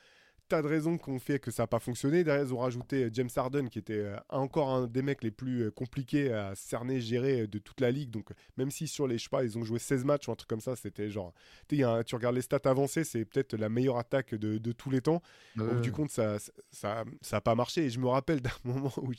[0.48, 2.24] tas de raisons qui ont fait que ça n'a pas fonctionné.
[2.24, 5.32] Derrière, ils ont rajouté euh, James Harden, qui était euh, encore un des mecs les
[5.32, 8.12] plus euh, compliqués à cerner, gérer de toute la ligue.
[8.12, 10.36] Donc, même si sur les, je sais pas, ils ont joué 16 matchs ou un
[10.36, 11.34] truc comme ça, c'était genre.
[11.68, 11.84] tu
[12.16, 15.22] regardes les stats avancées, c'est peut-être la meilleure attaque de, tous les temps.
[15.56, 16.38] Donc, du coup, ça
[16.72, 17.86] ça, ça, pas marché.
[17.86, 19.12] Et je me rappelle d'un moment où,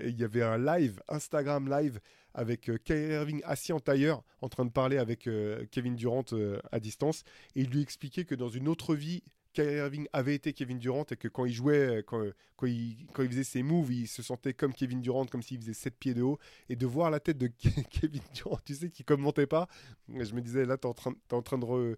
[0.00, 2.00] il y avait un live, Instagram live,
[2.34, 5.28] avec Kyrie Irving assis en tailleur, en train de parler avec
[5.70, 6.24] Kevin Durant
[6.70, 7.24] à distance.
[7.54, 9.22] Et il lui expliquait que dans une autre vie,
[9.58, 12.24] Kyrie Irving avait été Kevin Durant et que quand il jouait, quand,
[12.56, 15.96] quand, il, faisait ses moves, il se sentait comme Kevin Durant, comme s'il faisait 7
[15.98, 16.38] pieds de haut.
[16.68, 17.48] Et de voir la tête de
[17.90, 19.66] Kevin Durant, tu sais, qui commentait pas,
[20.08, 21.96] je me disais, là, tu es en train, en train de...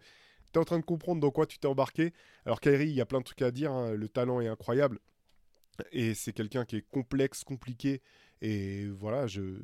[0.57, 2.15] en train de comprendre dans quoi tu t'es embarqué.
[2.47, 3.73] Alors Kyrie, il y a plein de trucs à dire.
[3.73, 3.93] Hein.
[3.93, 4.99] Le talent est incroyable.
[5.93, 8.01] Et c'est quelqu'un qui est complexe, compliqué.
[8.41, 9.59] Et voilà, je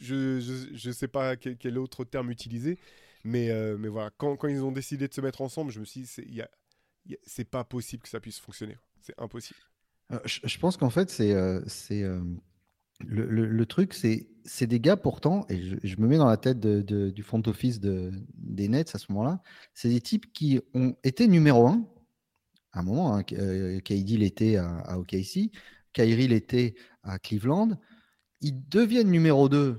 [0.00, 0.40] je,
[0.72, 2.78] je sais pas quel, autre terme utiliser.
[3.24, 5.84] Mais, euh, mais voilà, quand, quand, ils ont décidé de se mettre ensemble, je me
[5.84, 6.42] suis dit,
[7.24, 8.78] c'est pas possible que ça puisse fonctionner.
[9.00, 9.58] C'est impossible.
[10.12, 12.02] Euh, je, pense qu'en fait, c'est euh, c'est
[13.00, 17.10] le, le, truc, c'est des gars pourtant, et je, me mets dans la tête de,
[17.10, 19.42] du front office de, des Nets à ce moment-là,
[19.74, 21.86] c'est des types qui ont été numéro un
[22.72, 23.14] à un moment.
[23.14, 25.50] Hein, KD l'était à, à OKC,
[25.92, 27.78] Kyrie l'était à Cleveland.
[28.40, 29.78] Ils deviennent numéro 2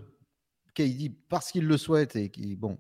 [0.74, 2.78] KD parce qu'il le souhaite et qui, bon,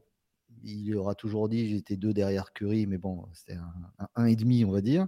[0.63, 4.65] il aura toujours dit j'étais deux derrière Curry, mais bon, c'était un, un, et demi,
[4.65, 5.07] on va dire.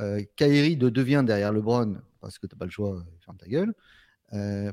[0.00, 3.46] Euh, Kyrie de devient derrière LeBron parce que tu n'as pas le choix, ferme ta
[3.46, 3.74] gueule.
[4.32, 4.72] Euh,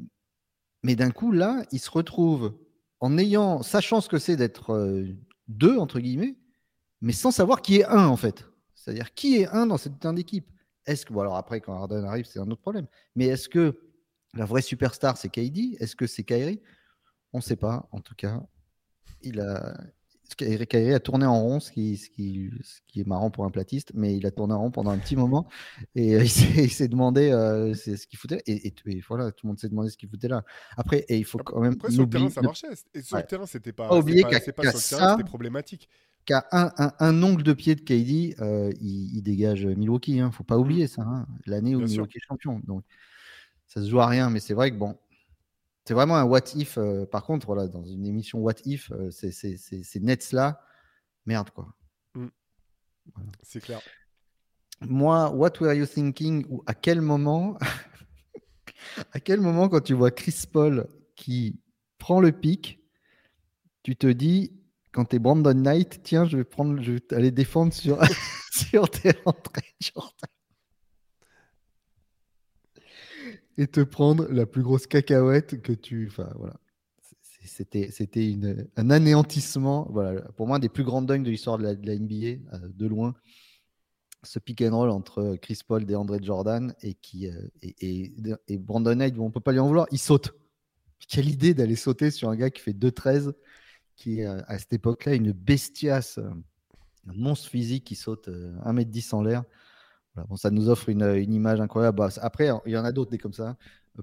[0.84, 2.57] mais d'un coup, là, il se retrouve
[2.99, 5.07] en ayant, sachant ce que c'est d'être euh,
[5.47, 6.38] deux, entre guillemets,
[7.01, 8.47] mais sans savoir qui est un, en fait.
[8.75, 10.49] C'est-à-dire qui est un dans cette d'équipe?
[10.86, 12.88] Est-ce que, bon, alors après, quand Harden arrive, c'est un autre problème.
[13.15, 13.79] Mais est-ce que
[14.34, 16.62] la vraie superstar, c'est KD Est-ce que c'est Kyrie
[17.34, 18.41] On ne sait pas, en tout cas.
[19.21, 19.77] Il a,
[20.39, 23.50] Eric a tourné en rond, ce qui, ce, qui, ce qui, est marrant pour un
[23.50, 25.48] platiste, mais il a tourné en rond pendant un petit moment
[25.96, 26.24] et euh,
[26.58, 28.41] il s'est demandé euh, ce qu'il foutait.
[28.48, 28.74] Et,
[29.08, 30.44] voilà, tout le monde s'est demandé ce qu'il foutait là.
[30.78, 31.74] Après, et il faut quand même.
[31.74, 32.67] Après, sur le terrain, ça marchait.
[32.94, 33.94] Et sur le terrain, c'était pas.
[33.98, 34.39] oublier qu'à
[34.74, 35.89] ça, c'était problématique.
[36.24, 40.20] Qu'à un, un, un, ongle de pied de KD, euh, il, dégage Milwaukee.
[40.20, 40.30] Hein.
[40.32, 40.62] Faut pas mmh.
[40.62, 41.02] oublier ça.
[41.02, 41.26] Hein.
[41.48, 42.62] L'année où Milwaukee est champion.
[42.67, 42.84] Donc,
[43.65, 44.98] ça se joue à rien, mais c'est vrai que bon,
[45.86, 46.78] c'est vraiment un what if.
[46.78, 50.62] Euh, par contre, voilà, dans une émission what if, euh, c'est ces Nets là,
[51.26, 51.74] merde quoi.
[52.15, 52.28] Mmh.
[53.41, 53.82] C'est clair.
[54.82, 57.58] Moi, what were you thinking ou à quel moment,
[59.13, 61.60] à quel moment quand tu vois Chris Paul qui
[61.98, 62.80] prend le pic,
[63.84, 64.54] tu te dis
[64.91, 68.00] quand tu es Brandon Knight, tiens, je vais prendre, je vais aller défendre sur
[68.52, 70.30] sur tes rentrées, Jordan
[73.62, 76.08] et te prendre la plus grosse cacahuète que tu.
[76.08, 76.60] Enfin, voilà.
[77.43, 78.36] C'était, c'était
[78.76, 79.88] un anéantissement.
[79.91, 82.15] Voilà, pour moi, des plus grands dunks de l'histoire de la, NBA,
[82.54, 83.13] euh, de loin.
[84.24, 88.95] Ce pick and roll entre Chris Paul et André Jordan et, qui, euh, et, Brandon
[88.95, 90.34] Knight, on ne peut pas lui en vouloir, il saute.
[91.08, 93.34] Quelle idée d'aller sauter sur un gars qui fait 2-13,
[93.95, 99.43] qui est à cette époque-là une bestiace Un monstre physique qui saute 1m10 en l'air.
[100.36, 101.02] Ça nous offre une,
[101.34, 101.97] image incroyable.
[101.97, 103.58] Bah, après, il y en a d'autres des comme ça.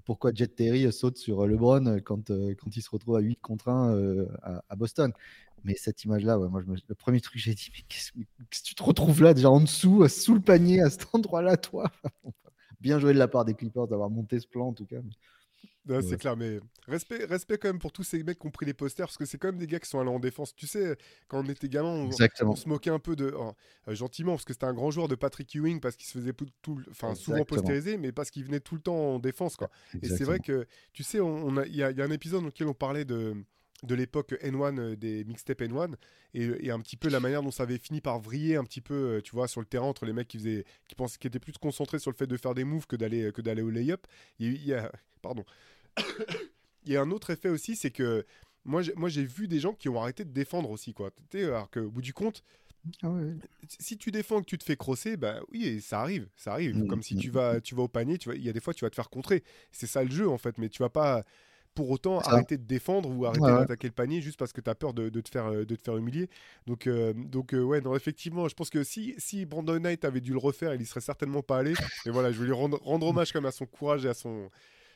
[0.04, 4.26] Pourquoi Jet Terry saute sur LeBron quand, quand il se retrouve à 8 contre 1
[4.42, 5.12] à, Boston?
[5.64, 9.34] Mais cette image-là, le premier truc, j'ai dit, mais qu'est-ce que tu te retrouves là,
[9.34, 11.90] déjà en dessous, sous le panier, à cet endroit-là, toi?
[12.80, 15.00] Bien joué de la part des Clippers d'avoir monté ce plan, en tout cas
[16.02, 18.74] c'est clair, mais respect, respect quand même pour tous ces mecs qui ont pris les
[18.74, 20.54] posters, parce que c'est quand même des gars qui sont allés en défense.
[20.54, 20.96] Tu sais,
[21.28, 23.34] quand on était gamin, on, se moquait un peu de.
[23.36, 23.52] Oh,
[23.88, 26.32] euh, gentiment, parce que c'était un grand joueur de Patrick Ewing, parce qu'il se faisait
[26.62, 29.56] tout, enfin, souvent postériser, mais parce qu'il venait tout le temps en défense.
[29.56, 29.70] Quoi.
[30.02, 32.68] Et c'est vrai que, tu sais, il on, il y, a un épisode dans lequel
[32.68, 33.34] on parlait de
[33.84, 35.94] de l'époque N1 euh, des mixtapes N1
[36.34, 38.94] et, un petit peu la manière dont ça avait fini par vriller un petit peu
[38.94, 41.38] euh, tu vois sur le terrain entre les mecs qui faisaient qui pensaient qui étaient
[41.38, 44.06] plus concentrés sur le fait de faire des moves que d'aller que d'aller au layup
[44.40, 44.90] il y a,
[45.22, 45.44] pardon
[46.84, 48.24] il y a un autre effet aussi, c'est que
[48.64, 51.10] moi, j'ai vu des gens qui ont arrêté de défendre aussi, quoi.
[51.34, 52.44] Alors qu'au bout du compte,
[53.02, 53.10] ah
[53.66, 56.76] si tu défends que tu te fais crosser, bah oui, ça arrive, ça arrive.
[56.76, 57.60] Mm, Comme si mm, tu vas, mm.
[57.62, 59.42] tu vas au panier, tu il y a des fois tu vas te faire contrer.
[59.72, 61.24] C'est ça le jeu en fait, mais tu vas pas
[61.74, 64.74] pour autant arrêter de défendre ou arrêter d'attaquer le panier juste parce que tu as
[64.74, 66.28] peur de, te faire, de te faire humilier.
[66.66, 70.20] Donc, euh, donc euh, ouais, non, effectivement, je pense que si, si Brandon Knight avait
[70.20, 71.74] dû le refaire, il y serait certainement pas allé.
[72.04, 74.50] Mais voilà, je veux lui rendre, rendre hommage comme à son courage et à son,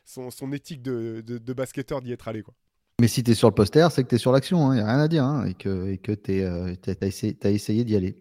[0.05, 2.43] son, éthique de, de, basketteur d'y être allé.
[2.43, 2.55] Quoi.
[3.01, 4.83] Mais si tu es sur le poster, c'est que tu es sur l'action, il hein,
[4.83, 7.97] n'y a rien à dire, hein, et que tu euh, as essayé, as essayé d'y
[7.97, 8.17] aller.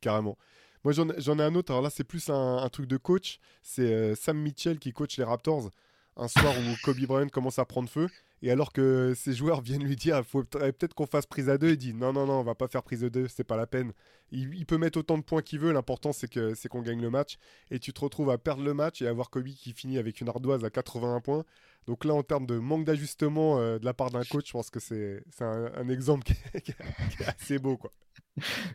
[0.00, 0.36] Carrément.
[0.84, 1.72] Moi, j'en ai un autre.
[1.72, 3.40] Alors là, c'est plus un, truc de coach.
[3.60, 5.70] C'est euh, Sam Mitchell qui coach les Raptors.
[6.16, 8.08] Un soir où Kobe Bryant commence à prendre feu.
[8.42, 11.70] Et alors que ses joueurs viennent lui dire, faut peut-être qu'on fasse prise à deux,
[11.70, 13.66] il dit non, non, non, on va pas faire prise à deux, c'est pas la
[13.66, 13.92] peine.
[14.32, 17.10] Il, peut mettre autant de points qu'il veut, l'important c'est que c'est qu'on gagne le
[17.10, 17.38] match.
[17.70, 20.20] Et tu te retrouves à perdre le match et à voir Kobe qui finit avec
[20.20, 21.44] une ardoise à 81 points.
[21.86, 24.70] Donc là, en termes de manque d'ajustement euh, de la part d'un coach, je pense
[24.70, 27.76] que c'est un, exemple qui est, assez beau.
[27.76, 27.92] Quoi.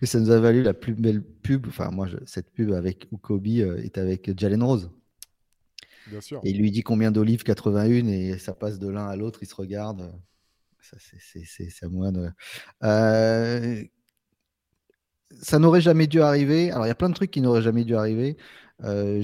[0.02, 3.18] Et ça nous a valu la plus belle pub, enfin moi, cette pub avec où
[3.18, 4.90] Kobe euh, est avec Jalen Rose.
[6.44, 9.56] Il lui dit combien d'olives 81 et ça passe de l'un à l'autre, ils se
[9.56, 10.12] regardent.
[10.82, 12.12] C'est à moi.
[12.84, 13.84] Euh,
[15.42, 16.72] ça n'aurait jamais dû arriver.
[16.72, 18.38] Alors, il y a plein de trucs qui n'auraient jamais dû arriver.
[18.84, 19.22] Euh,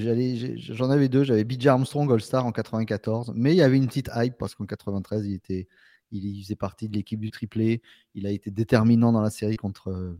[0.58, 1.24] j'en avais deux.
[1.24, 4.66] J'avais BJ Armstrong All-Star en 94, mais il y avait une petite hype parce qu'en
[4.66, 5.68] 93, il, était,
[6.12, 7.82] il faisait partie de l'équipe du triplé.
[8.14, 10.16] Il a été déterminant dans la série contre,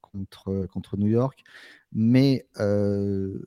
[0.00, 1.44] contre, contre New York.
[1.92, 3.38] Mais euh,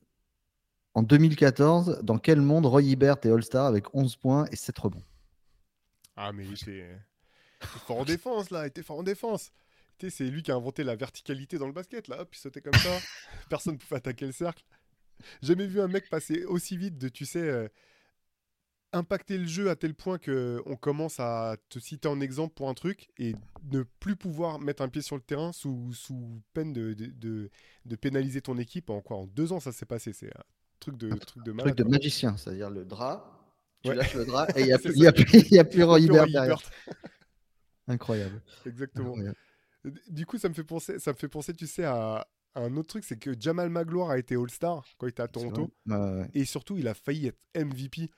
[0.98, 5.04] en 2014, dans quel monde Roy Hibbert est All-Star avec 11 points et 7 rebonds?
[6.16, 6.88] Ah, mais il était
[7.60, 8.66] fort en défense, là.
[8.66, 9.52] Il était fort en défense.
[10.00, 12.22] C'est lui qui a inventé la verticalité dans le basket, là.
[12.22, 12.98] Hop, il sautait comme ça.
[13.50, 14.64] Personne ne pouvait attaquer le cercle.
[15.44, 17.68] Jamais vu un mec passer aussi vite de, tu sais, euh,
[18.92, 22.70] impacter le jeu à tel point que on commence à te citer en exemple pour
[22.70, 23.36] un truc et
[23.72, 27.52] ne plus pouvoir mettre un pied sur le terrain sous, sous peine de, de,
[27.86, 28.90] de, pénaliser ton équipe.
[28.90, 29.18] En quoi?
[29.18, 30.12] En deux ans, ça s'est passé.
[30.12, 30.32] C'est
[30.88, 33.34] truc de, truc de, truc de magicien, c'est-à-dire le drap.
[33.84, 35.84] Tu lâches le drap et il n'y a, plus, y a, plus, y a plus
[35.84, 36.60] Roy derrière.
[37.88, 38.42] Incroyable.
[38.66, 39.16] Exactement.
[40.10, 42.88] Du coup, ça me fait penser, ça me fait penser, tu sais, à, un autre
[42.88, 45.70] truc, c'est que Jamal Magloire a été All-Star quand il était à Toronto.
[46.34, 48.10] Et surtout, il a failli être MVP.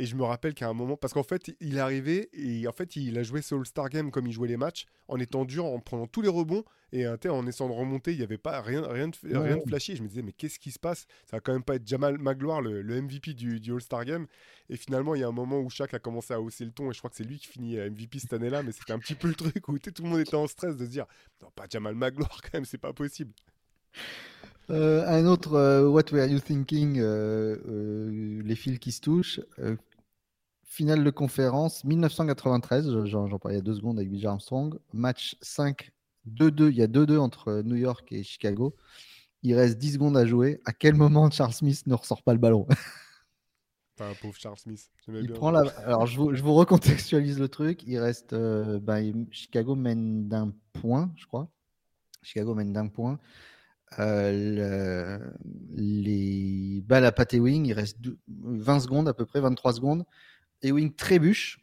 [0.00, 2.72] Et je me rappelle qu'à un moment, parce qu'en fait, il est arrivé et en
[2.72, 5.66] fait, il a joué ce All-Star Game comme il jouait les matchs, en étant dur,
[5.66, 8.12] en prenant tous les rebonds et en essayant de remonter.
[8.12, 9.96] Il n'y avait pas rien, rien, de, rien de flashy.
[9.96, 11.00] Je me disais, mais qu'est-ce qui se passe?
[11.26, 14.26] Ça va quand même pas être Jamal Magloire, le, MVP du, All-Star Game.
[14.70, 16.90] Et finalement, il y a un moment où Shaq a commencé à hausser le ton
[16.90, 18.62] et je crois que c'est lui qui finit MVP cette année-là.
[18.62, 20.86] Mais c'était un petit peu le truc où tout le monde était en stress de
[20.86, 21.04] se dire,
[21.42, 23.34] non, pas Jamal Magloire quand même, c'est pas possible.
[24.70, 29.40] Euh, un autre, euh, What Were You Thinking euh, Les fils qui se touchent.
[30.70, 34.78] Finale de conférence 1993, j'en parlais il y a deux secondes avec Bill Armstrong.
[34.92, 35.90] Match 5,
[36.28, 36.70] 2-2.
[36.70, 38.76] Il y a 2-2 entre New York et Chicago.
[39.42, 40.60] Il reste 10 secondes à jouer.
[40.64, 42.68] À quel moment Charles Smith ne ressort pas le ballon?
[43.98, 44.90] Un pauvre Charles Smith.
[45.08, 45.62] Il prend la...
[45.84, 47.82] Alors, je vous, je vous, recontextualise le truc.
[47.86, 48.34] Il reste.
[48.34, 51.50] Ben, Chicago mène d'un point, je crois.
[52.22, 53.18] Chicago mène d'un point.
[53.98, 55.18] Euh,
[55.72, 60.04] les balles à Pat Ewing, il reste 20 secondes à peu près, 23 secondes.
[60.62, 61.58] Ewing trébuche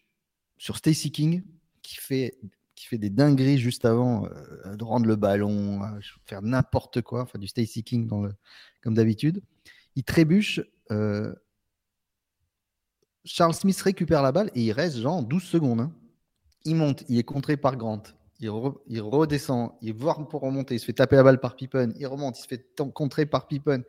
[0.58, 1.44] sur Stacy King
[1.82, 2.38] qui fait,
[2.76, 5.82] qui fait des dingueries juste avant euh, de rendre le ballon,
[6.26, 8.10] faire n'importe quoi, enfin du Stacy King
[8.82, 9.42] comme d'habitude.
[9.96, 10.62] Il trébuche.
[10.92, 11.34] Euh,
[13.26, 15.82] Charles Smith récupère la balle et il reste genre 12 secondes.
[15.82, 15.94] Hein.
[16.64, 18.04] Il monte, il est contré par Grant
[18.40, 22.08] il, redescend, il va pour remonter, il se fait taper la balle par Pippen, il
[22.08, 23.84] remonte, il se fait contrer par Pippen,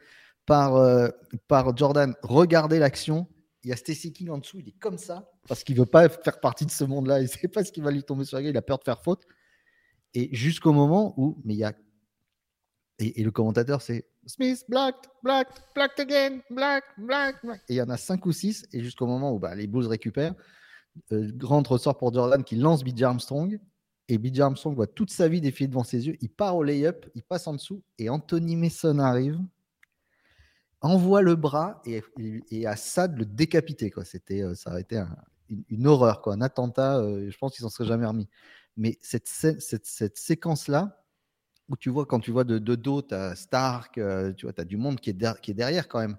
[0.46, 1.08] par, euh,
[1.46, 2.14] par Jordan.
[2.22, 3.26] Regardez l'action.
[3.64, 6.08] Il y a Stacy King en dessous, il est comme ça, parce qu'il veut pas
[6.08, 7.20] faire partie de ce monde-là.
[7.20, 8.78] Il ne sait pas ce qui va lui tomber sur la gueule, il a peur
[8.78, 9.24] de faire faute.
[10.14, 11.74] Et jusqu'au moment où, mais il y a
[12.98, 17.36] Et, le commentateur, c'est Smith, blacked, blacked, blacked again, black, black,
[17.68, 18.66] Et il y en a cinq ou six.
[18.72, 20.34] Et jusqu'au moment où bah, les Bulls récupèrent,
[21.12, 23.60] euh, grand ressort pour Jordan qui lance BJ Armstrong.
[24.08, 26.16] Et BJ Armstrong voit toute sa vie défiler devant ses yeux.
[26.20, 27.82] Il part au lay-up, il passe en dessous.
[27.98, 29.38] Et Anthony Mason arrive,
[30.80, 32.02] envoie le bras et,
[32.50, 33.90] et Assad le décapiter.
[33.90, 34.04] Quoi.
[34.04, 35.02] C'était, euh, ça aurait été
[35.68, 36.98] une, horreur, quoi, un attentat.
[36.98, 38.28] Euh, je pense qu'ils s'en seraient jamais remis.
[38.76, 41.02] Mais cette, cette, séquence-là,
[41.68, 44.64] où tu vois, quand tu vois de, dos, tu as Stark, euh, tu vois, as
[44.64, 46.16] du monde qui est, derrière quand même.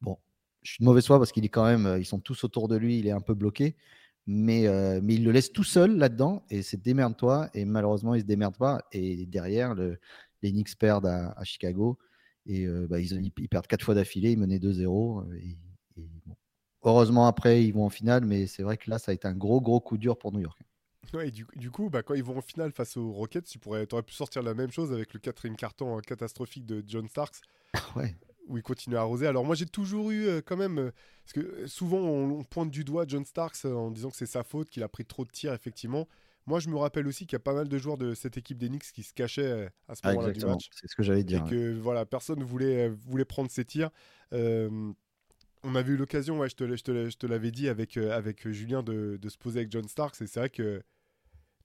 [0.00, 0.16] Bon,
[0.62, 2.76] je suis de mauvaise foi parce qu'il est quand même, ils sont tous autour de
[2.76, 3.76] lui, il est un peu bloqué.
[4.30, 7.48] Mais, il le laisse tout seul là-dedans et c'est démerde-toi.
[7.54, 8.82] Et malheureusement, il se démerde pas.
[8.92, 9.98] Et derrière, le,
[10.42, 11.98] les Knicks perdent à, Chicago.
[12.48, 14.32] Et bah, ils, ils, perdent quatre fois d'affilée.
[14.32, 15.34] Ils menaient 2-0.
[15.36, 15.58] Et,
[16.82, 18.24] Heureusement, après, ils vont en finale.
[18.24, 20.40] Mais c'est vrai que là, ça a été un gros, gros coup dur pour New
[20.40, 20.58] York.
[21.14, 23.86] Ouais, du, du, coup, bah, quand ils vont en finale face aux Rockets, tu pourrais,
[23.92, 27.40] aurais pu sortir la même chose avec le quatrième carton hein, catastrophique de John Starks.
[27.96, 28.14] ouais.
[28.46, 29.26] Où il continue à arroser.
[29.26, 30.90] Alors moi j'ai toujours eu euh, quand même, euh,
[31.24, 34.42] parce que euh, souvent on, pointe du doigt John Starks en disant que c'est sa
[34.42, 36.08] faute, qu'il a pris trop de tirs effectivement.
[36.48, 38.56] Moi je me rappelle aussi qu'il y a pas mal de joueurs de cette équipe
[38.56, 40.70] d'Enix qui se cachaient à ce moment-là du match.
[40.72, 41.44] C'est ce que j'allais dire.
[41.46, 43.90] Et que voilà, personne voulait, voulait prendre ses tirs.
[44.32, 44.94] on
[45.74, 49.28] avait eu l'occasion, ouais, je te, je te, l'avais dit avec, avec Julien de, de,
[49.28, 50.82] se poser avec John Starks et c'est vrai que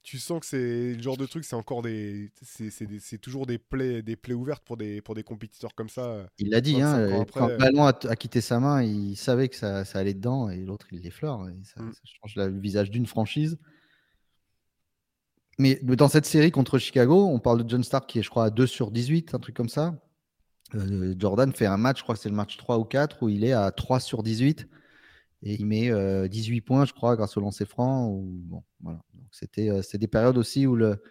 [0.04, 4.02] tu sens que c'est le genre de truc, c'est encore des, c'est toujours des plaies,
[4.02, 6.28] des plaies ouvertes pour des, pour des compétiteurs comme ça.
[6.36, 9.86] Il l'a dit, hein, quand le ballon a, quitté sa main, il savait que ça,
[9.86, 11.48] ça allait dedans et l'autre il l'effleure.
[11.62, 11.92] Ça, mm.
[11.94, 13.58] ça change le visage d'une franchise.
[15.58, 18.46] Mais dans cette série contre Chicago, on parle de John Stark qui est, je crois,
[18.46, 19.94] à 2 sur 18, un truc comme ça.
[20.74, 23.28] Euh, Jordan fait un match, je crois que c'est le match 3 ou 4, où
[23.28, 24.68] il est à 3 sur 18
[25.42, 25.90] et il met
[26.28, 28.08] 18 euh, points, je crois, grâce au lancer franc.
[28.08, 29.00] Ou, bon, voilà.
[29.30, 31.02] C'était euh, des périodes aussi où, le,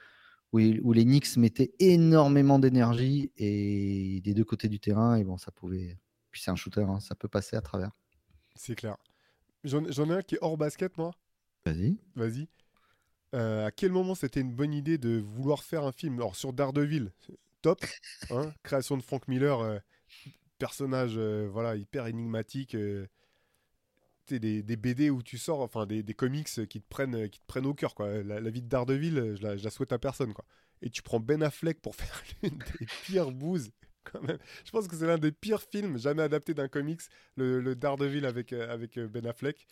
[0.52, 5.16] où, les Knicks mettaient énormément d'énergie et des deux côtés du terrain.
[5.16, 6.00] Et bon, ça pouvait.
[6.32, 7.92] Puis c'est un shooter, hein, ça peut passer à travers.
[8.56, 8.98] C'est clair.
[9.64, 11.12] J'en ai un qui est hors basket, moi.
[11.66, 11.96] Vas-y.
[12.16, 12.48] Vas-y.
[13.34, 16.16] Euh, à quel moment c'était une bonne idée de vouloir faire un film?
[16.16, 17.12] Alors sur Daredevil,
[17.62, 17.84] top.
[18.30, 19.82] Hein Création de Frank Miller,
[20.60, 22.76] personnage voilà hyper énigmatique
[24.28, 27.66] des, des, BD où tu sors, enfin des, comics qui te prennent, qui te prennent
[27.66, 27.96] au cœur.
[27.96, 28.24] Quoi.
[28.24, 30.34] La, vie de Daredevil, je la, souhaite à personne.
[30.34, 30.46] Quoi.
[30.82, 33.72] Et tu prends Ben Affleck pour faire l'une des pires bouses.
[34.04, 34.38] Quand même.
[34.66, 37.02] Je pense que c'est l'un des pires films jamais adaptés d'un comics,
[37.38, 39.66] le, le, Daredevil avec, euh, avec euh, Ben Affleck.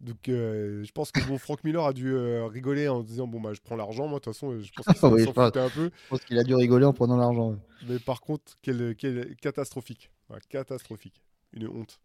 [0.00, 3.52] Donc euh, je pense que bon, Frank Miller a dû rigoler en disant bon bah
[3.54, 5.84] je prends l'argent moi de toute façon je pense qu'il s'en foutait un peu.
[5.84, 7.56] Je pense qu'il a dû rigoler en prenant l'argent.
[7.88, 10.10] Mais par contre quel, quel catastrophique,
[10.50, 12.00] catastrophique, une honte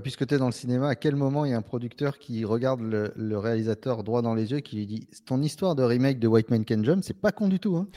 [0.00, 2.44] puisque tu es dans le cinéma, à quel moment il y a un producteur qui
[2.44, 6.18] regarde le, réalisateur droit dans les yeux et qui lui dit Ton histoire de remake
[6.18, 7.76] de White Man Can Jump, c'est pas con du tout.
[7.76, 7.88] Hein.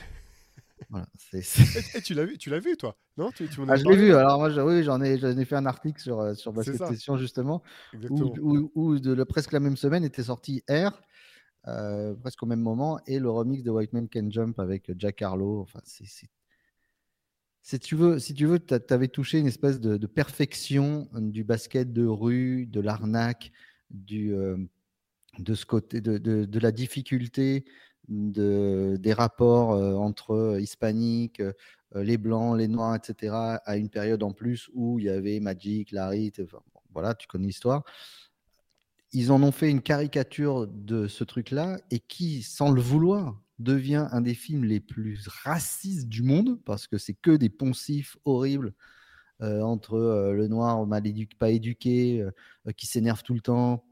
[0.90, 2.96] Voilà, Et, tu l'as vu, tu l'as vu toi?
[3.16, 4.14] Non tu, ah, Je l'ai vu.
[4.14, 7.62] Alors moi, oui, j'en ai, ai fait un article sur euh, sur Basket Session justement,
[7.94, 11.00] où, de, presque la même semaine était sorti R,
[11.66, 15.22] euh, presque au même moment, et le remix de White Man Can Jump avec Jack
[15.22, 15.60] Harlow.
[15.60, 16.28] Enfin, c'est
[17.62, 21.92] si tu veux, si tu veux, tu avais touché une espèce de, perfection du basket
[21.92, 23.52] de rue, de l'arnaque,
[23.90, 24.56] du, euh,
[25.38, 27.66] de ce côté, de, de, la difficulté
[28.08, 31.52] de, des rapports euh, entre hispaniques, euh,
[31.94, 33.34] les blancs, les noirs, etc.
[33.64, 36.32] À une période en plus où il y avait Magic, Larry,
[36.92, 37.84] voilà, tu connais l'histoire.
[39.12, 44.06] Ils en ont fait une caricature de ce truc-là et qui, sans le vouloir, devient
[44.12, 48.74] un des films les plus racistes du monde parce que c'est que des poncifs horribles
[49.40, 53.84] euh, entre euh, le noir mal éduqué, pas éduqué, euh, qui s'énerve tout le temps,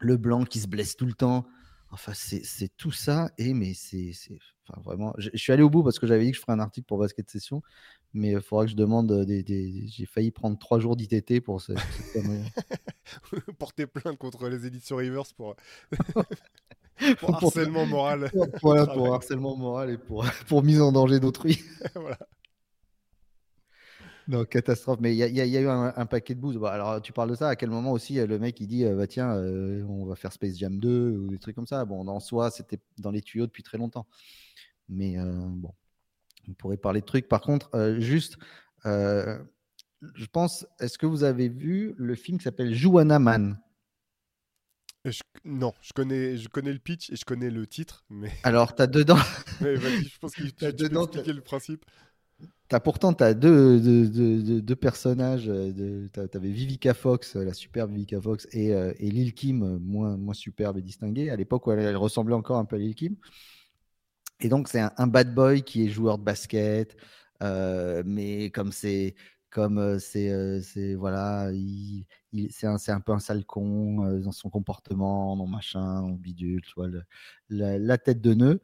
[0.00, 1.46] le blanc qui se blesse tout le temps.
[1.90, 3.30] Enfin, c'est tout ça.
[3.38, 4.12] Et mais c'est
[4.68, 5.14] enfin, vraiment.
[5.18, 6.98] Je, suis allé au bout parce que j'avais dit que je ferais un article pour
[6.98, 7.62] Basket Session,
[8.12, 9.86] mais il faudra que je demande des.
[9.88, 11.72] J'ai failli prendre trois jours d'ITT pour ce.
[13.58, 15.56] Porter plainte contre les éditions Rivers pour.
[17.20, 18.30] pour harcèlement moral.
[18.62, 21.60] Voilà, pour harcèlement moral et pour, pour mise en danger d'autrui.
[21.94, 22.18] voilà.
[24.28, 25.00] Non, catastrophe.
[25.00, 26.62] Mais il y, y, a eu un, paquet de boosts.
[26.62, 27.48] alors, tu parles de ça.
[27.48, 30.32] À quel moment aussi le mec il dit euh, bah, Tiens, euh, on va faire
[30.32, 31.86] Space Jam 2 ou des trucs comme ça.
[31.86, 34.06] Bon, en soi, c'était dans les tuyaux depuis très longtemps.
[34.90, 35.72] Mais euh, bon,
[36.46, 37.26] on pourrait parler de trucs.
[37.26, 38.36] Par contre, juste,
[38.84, 43.58] je pense, est-ce que vous avez vu le film qui s'appelle Juana Man
[45.44, 48.32] non, je connais, je connais le pitch et je connais le titre, mais.
[48.42, 49.16] Alors, tu as dedans.
[49.60, 51.84] je pense que tu, peux expliquer le principe.
[52.70, 55.46] As pourtant, as deux, deux, deux, personnages.
[55.46, 60.34] Tu avais Vivica Fox, la superbe Vivica Fox, et, euh, et Lil Kim, moins, moins
[60.34, 63.16] superbe et distinguée, à l'époque où elle, ressemblait encore un peu à Lil Kim.
[64.40, 66.96] Et donc, c'est un, bad boy qui est joueur de basket,
[67.40, 69.14] mais comme c'est
[69.50, 72.06] comme c'est voilà, il,
[72.50, 76.74] c'est un, un, peu un sale con dans son comportement, dans machin, en bidule, tu
[76.76, 76.88] vois,
[77.48, 78.60] la, tête de nœud.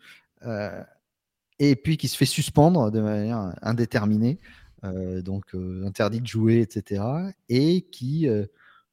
[1.58, 4.38] Et puis qui se fait suspendre de manière indéterminée,
[4.82, 7.02] donc interdit de jouer, etc.
[7.48, 8.28] Et qui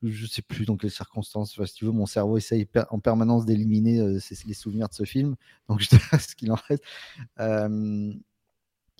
[0.04, 1.64] je sais plus dans quelles circonstances.
[1.66, 5.36] si tu veux, mon cerveau essaye en permanence d'éliminer les souvenirs de ce film.
[5.70, 6.84] Donc je te laisse ce qu'il en reste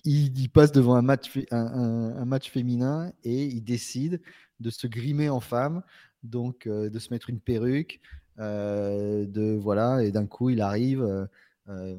[0.04, 4.20] il, passe devant un match, féminin et il décide
[4.60, 5.82] de se grimer en femme,
[6.22, 8.00] donc euh, de se mettre une perruque,
[8.38, 11.02] euh, de voilà, et d'un coup il arrive.
[11.68, 11.96] Euh,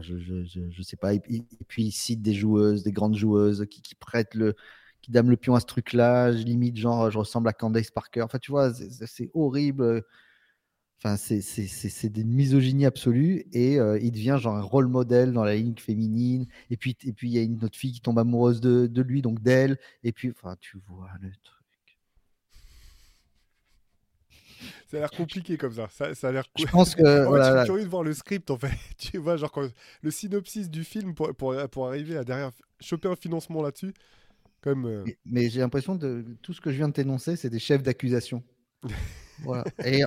[0.00, 1.14] je, je, sais pas.
[1.14, 1.20] Et,
[1.68, 4.54] puis il cite des joueuses, des grandes joueuses qui, qui prêtent le,
[5.02, 6.30] qui dament le pion à ce truc-là.
[6.30, 8.22] Limite genre, je ressemble à Candace Parker.
[8.22, 10.04] Enfin, tu vois, c'est horrible.
[11.04, 15.54] Enfin, c'est des misogynie absolue et euh, il devient genre un rôle modèle dans la
[15.54, 16.46] ligne féminine.
[16.70, 19.02] Et puis, et puis il y a une autre fille qui tombe amoureuse de, de
[19.02, 19.78] lui, donc d'elle.
[20.02, 21.53] Et puis, enfin, tu vois le truc.
[24.94, 25.88] Ça a l'air compliqué comme ça.
[25.90, 26.44] Ça, ça a l'air.
[26.56, 27.02] Je pense que.
[27.26, 28.72] voilà, je suis curieux de voir le script en fait.
[28.98, 29.52] tu vois, genre
[30.02, 33.92] le synopsis du film pour, pour, pour arriver à derrière choper un financement là-dessus.
[34.60, 34.86] Comme.
[34.86, 37.58] Euh, mais, mais j'ai l'impression de tout ce que je viens de t'énoncer, c'est des
[37.58, 38.42] chefs d'accusation.
[39.84, 40.04] Et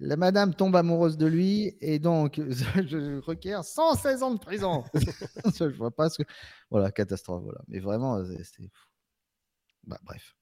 [0.00, 4.84] la madame tombe amoureuse de lui et donc je requiert 116 ans de prison.
[4.94, 6.28] je vois pas ce que.
[6.70, 7.42] Voilà, catastrophe.
[7.42, 7.60] Voilà.
[7.68, 8.70] Mais vraiment, c'est.
[9.86, 10.34] Bah, bref.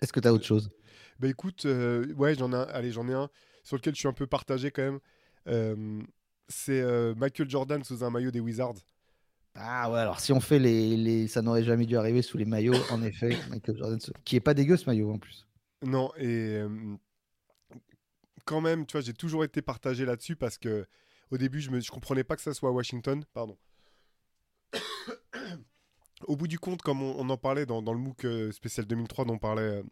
[0.00, 0.70] Est-ce que tu as autre chose?
[1.18, 2.62] Bah écoute, euh, ouais, j'en ai un.
[2.62, 3.28] Allez, j'en ai un
[3.64, 5.00] sur lequel je suis un peu partagé quand même.
[5.48, 6.00] Euh,
[6.48, 8.76] c'est euh, Michael Jordan sous un maillot des Wizards.
[9.54, 11.26] Ah ouais, alors si on fait les, les...
[11.26, 14.54] ça n'aurait jamais dû arriver sous les maillots, en effet, Michael Jordan, qui est pas
[14.54, 15.46] dégueu ce maillot en plus.
[15.82, 16.62] Non, et
[18.44, 20.86] quand même, tu vois, j'ai toujours été partagé là-dessus parce que
[21.30, 23.24] au début, je ne je comprenais pas que ça soit Washington.
[23.34, 23.58] Pardon.
[26.26, 29.38] au bout du compte, comme on, en parlait dans, le MOOC spécial 2003 dont on
[29.38, 29.82] parlait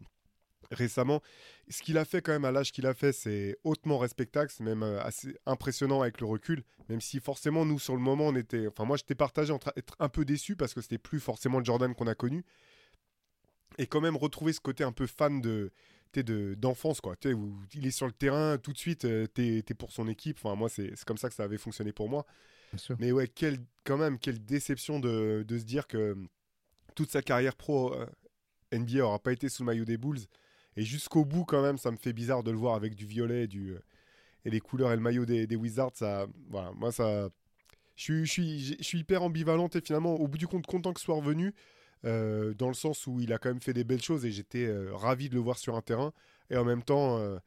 [0.71, 1.21] récemment,
[1.69, 4.63] ce qu'il a fait quand même à l'âge qu'il a fait, c'est hautement respectable, c'est
[4.63, 8.35] même euh, assez impressionnant avec le recul, même si forcément, nous, sur le moment, on
[8.35, 8.67] était...
[8.67, 11.65] Enfin, moi, j'étais partagé entre être un peu déçu parce que c'était plus forcément le
[11.65, 12.43] Jordan qu'on a connu,
[13.77, 15.71] et quand même retrouver ce côté un peu fan de
[16.55, 17.15] d'enfance quoi.
[17.25, 20.37] Où il est sur le terrain tout de suite euh, tu es, pour son équipe.
[20.41, 22.25] Enfin moi c'est comme ça que ça avait fonctionné pour moi.
[22.99, 26.17] Mais ouais quelle, quand même quelle déception de, de, se dire que
[26.95, 28.07] toute sa carrière pro euh,
[28.73, 30.25] NBA aura pas été sous le maillot des Bulls
[30.77, 33.43] et jusqu'au bout quand même ça me fait bizarre de le voir avec du violet
[33.43, 33.79] et du euh,
[34.45, 37.29] et les couleurs et le maillot des, des Wizards ça voilà moi ça
[37.95, 40.93] je suis, je suis, je suis hyper ambivalente et finalement au bout du compte content
[40.93, 41.53] que ce soit revenu
[42.05, 44.65] euh, dans le sens où il a quand même fait des belles choses et j'étais
[44.65, 46.13] euh, ravi de le voir sur un terrain.
[46.49, 47.37] Et en même temps, euh,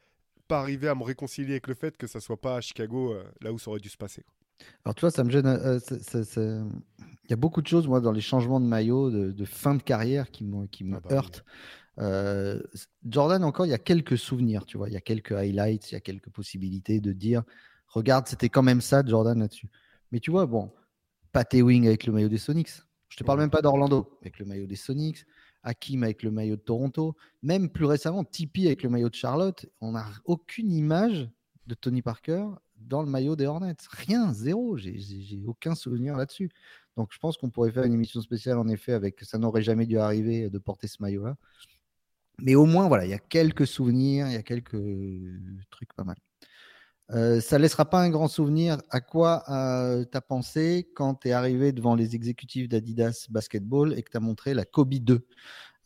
[0.48, 3.52] pas arriver à me réconcilier avec le fait que ça soit pas à Chicago là
[3.52, 4.24] où ça aurait dû se passer.
[4.84, 5.46] Alors tu vois, ça me gêne.
[7.24, 9.82] Il y a beaucoup de choses, moi, dans les changements de maillot de, fin de
[9.82, 11.44] carrière qui, qui me ah bah heurtent.
[11.98, 15.94] Jordan, encore, il y a quelques souvenirs, tu vois, il y a quelques highlights, il
[15.94, 17.42] y a quelques possibilités de dire,
[17.88, 19.68] regarde, c'était quand même ça, Jordan, là-dessus.
[20.12, 20.72] Mais tu vois, bon,
[21.32, 22.70] Pat Ewing avec le maillot des Sonics,
[23.08, 25.26] je ne te parle même pas d'Orlando avec le maillot des Sonics,
[25.62, 29.66] Hakim avec le maillot de Toronto, même plus récemment Tipeee avec le maillot de Charlotte.
[29.80, 31.28] On n'a aucune image
[31.66, 33.76] de Tony Parker dans le maillot des Hornets.
[33.90, 34.76] Rien, zéro.
[34.76, 36.50] J'ai aucun souvenir là-dessus.
[36.96, 39.86] Donc je pense qu'on pourrait faire une émission spéciale en effet avec ça n'aurait jamais
[39.86, 41.36] dû arriver de porter ce maillot-là.
[42.42, 44.78] Mais au moins, voilà, il y a quelques souvenirs, il y a quelques
[45.70, 46.16] trucs pas mal.
[47.12, 48.78] Euh, ça ne laissera pas un grand souvenir.
[48.90, 53.94] À quoi euh, tu as pensé quand tu es arrivé devant les exécutifs d'Adidas Basketball
[53.98, 55.26] et que tu as montré la Kobe 2,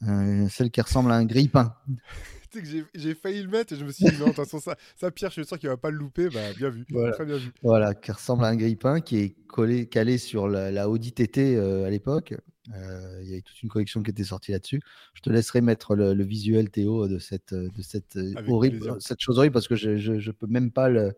[0.03, 1.75] euh, celle qui ressemble à un grille-pain
[2.95, 5.41] J'ai failli le mettre et je me suis dit, non, attention, ça, ça Pierre, je
[5.41, 6.29] suis sûr qu'il va pas le louper.
[6.29, 6.85] Bah, bien vu.
[6.89, 7.13] Voilà.
[7.13, 7.51] Très bien vu.
[7.65, 11.59] Voilà, qui ressemble à un grille-pain qui est collé, calé sur la, la Audi TT
[11.59, 12.35] à l'époque.
[12.73, 14.81] Euh, il y avait toute une collection qui était sortie là-dessus.
[15.15, 19.53] Je te laisserai mettre le, visuel, Théo, de cette, de cette, horrible, cette chose horrible
[19.53, 21.15] parce que je ne peux même pas le,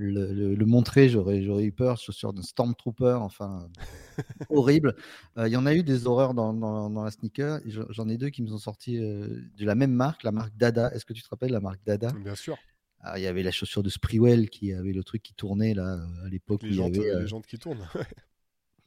[0.00, 1.08] le, montrer.
[1.08, 1.98] J'aurais, j'aurais eu peur.
[1.98, 3.68] sur de Stormtrooper, enfin,
[4.50, 4.96] horrible.
[5.38, 7.60] Euh, il y en a eu des horreurs dans, dans, la sneaker.
[7.66, 10.92] J'en ai deux qui me sont sortis euh, de la même marque, la marque Dada.
[10.94, 12.12] Est-ce que tu te rappelles la marque Dada?
[12.24, 12.56] Bien sûr.
[13.02, 16.00] Ah, il y avait la chaussure de Sprewell qui avait le truc qui tournait là
[16.24, 16.62] à l'époque.
[16.62, 17.86] Les, jantes, les jantes qui tournent.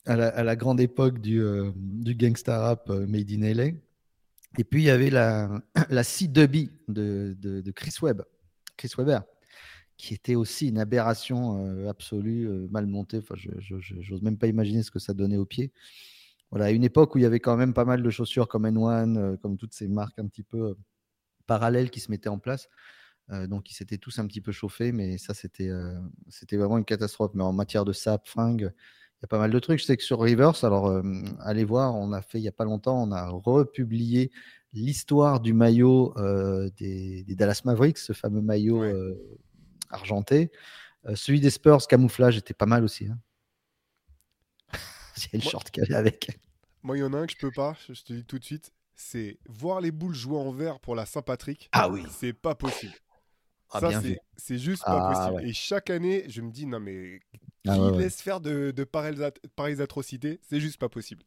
[0.05, 3.67] à la, grande époque du, euh, du gangsta rap euh, made in LA.
[4.57, 8.23] Et puis il y avait la, la C Dubby de, Chris Webb,
[8.97, 9.19] Webber,
[9.97, 13.19] qui était aussi une aberration euh, absolue, mal montée.
[13.19, 15.71] Enfin, je n'ose même pas imaginer ce que ça donnait au pied.
[16.51, 18.67] Voilà, à une époque où il y avait quand même pas mal de chaussures comme
[18.67, 20.75] N1, comme toutes ces marques un petit peu
[21.47, 22.69] parallèles qui se mettaient en place.
[23.29, 25.71] donc ils s'étaient tous un petit peu chauffés, mais ça c'était
[26.29, 27.31] c'était vraiment une catastrophe.
[27.33, 28.71] Mais en matière de sap, fringues,
[29.23, 29.79] y a pas mal de trucs.
[29.79, 31.01] Je sais que sur Reverse, alors euh,
[31.39, 34.31] allez voir, on a fait il n'y a pas longtemps, on a republié
[34.73, 38.83] l'histoire du maillot euh, des, Dallas Mavericks, ce fameux maillot
[39.89, 40.51] argenté.
[41.15, 43.07] celui des Spurs, camouflage, était pas mal aussi.
[43.07, 43.17] Hein.
[45.33, 46.39] y a le short qu'il avec.
[46.81, 48.43] Moi, il y en a un que je peux pas, je te dis tout de
[48.43, 51.69] suite, c'est voir les boules jouer en vert pour la Saint-Patrick.
[51.71, 52.03] Ah oui.
[52.11, 52.93] C'est pas possible.
[53.71, 54.01] Ah, ça,
[54.37, 55.49] c'est juste pas ah, possible.
[55.49, 57.21] Et chaque année, je me dis, non, mais
[57.67, 61.23] ah, qui laisse faire de, de pareilles, atrocités C'est juste pas possible.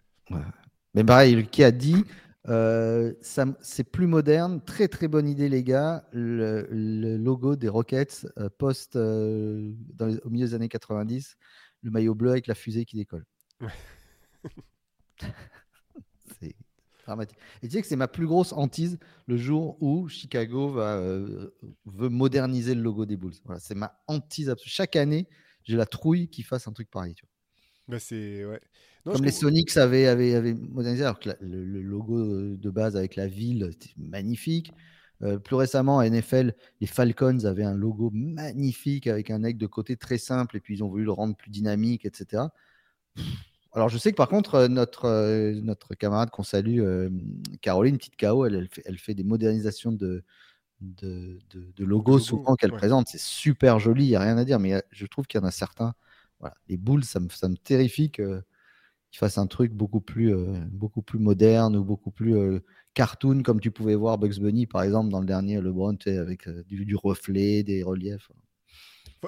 [0.95, 2.05] Mais pareil, qui a dit,
[2.49, 4.61] euh, c'est plus moderne.
[4.62, 6.07] Très, très bonne idée, les gars.
[6.12, 9.72] Le, logo des Rockets euh, post euh,
[10.24, 11.37] au milieu des années 90,
[11.82, 13.24] le maillot bleu avec la fusée qui décolle.
[16.41, 16.55] c'est
[17.07, 17.39] dramatique.
[17.62, 21.51] Et tu sais que c'est ma plus grosse hantise le jour où Chicago va, euh,
[21.87, 23.34] veut moderniser le logo des Bulls.
[23.45, 24.70] Voilà, c'est ma hantise absolue.
[24.70, 25.28] Chaque année,
[25.66, 27.14] j'ai la trouille qu'ils fassent un truc pareil.
[27.14, 27.30] Tu vois.
[27.88, 28.60] Bah c'est ouais.
[29.04, 33.68] Comme les Sonics avaient, avaient, modernisé, alors que le, logo de base avec la ville,
[33.70, 34.72] c'était magnifique.
[35.22, 39.66] Euh, plus récemment, à NFL, les Falcons avaient un logo magnifique avec un aigle de
[39.66, 42.48] côté très simple et puis ils ont voulu le rendre plus dynamique, etc.
[43.76, 47.10] Alors, je sais que par contre, euh, notre, euh, notre camarade qu'on salue, euh,
[47.60, 50.24] Caroline, petite KO, elle, elle, fait, des modernisations de,
[50.81, 53.09] de, de, logos souvent qu'elle présente.
[53.09, 55.47] C'est super joli, il n'y a rien à dire, mais je trouve qu'il y en
[55.47, 55.95] a certains.
[56.41, 58.43] Voilà, les boules, ça me, ça me terrifie qu'ils
[59.14, 60.35] fassent un truc beaucoup plus,
[60.70, 62.61] beaucoup plus moderne ou beaucoup plus
[62.95, 66.85] cartoon, comme tu pouvais voir Bugs Bunny, par exemple, dans le dernier LeBron, avec du,
[66.85, 68.31] du, reflet, des reliefs.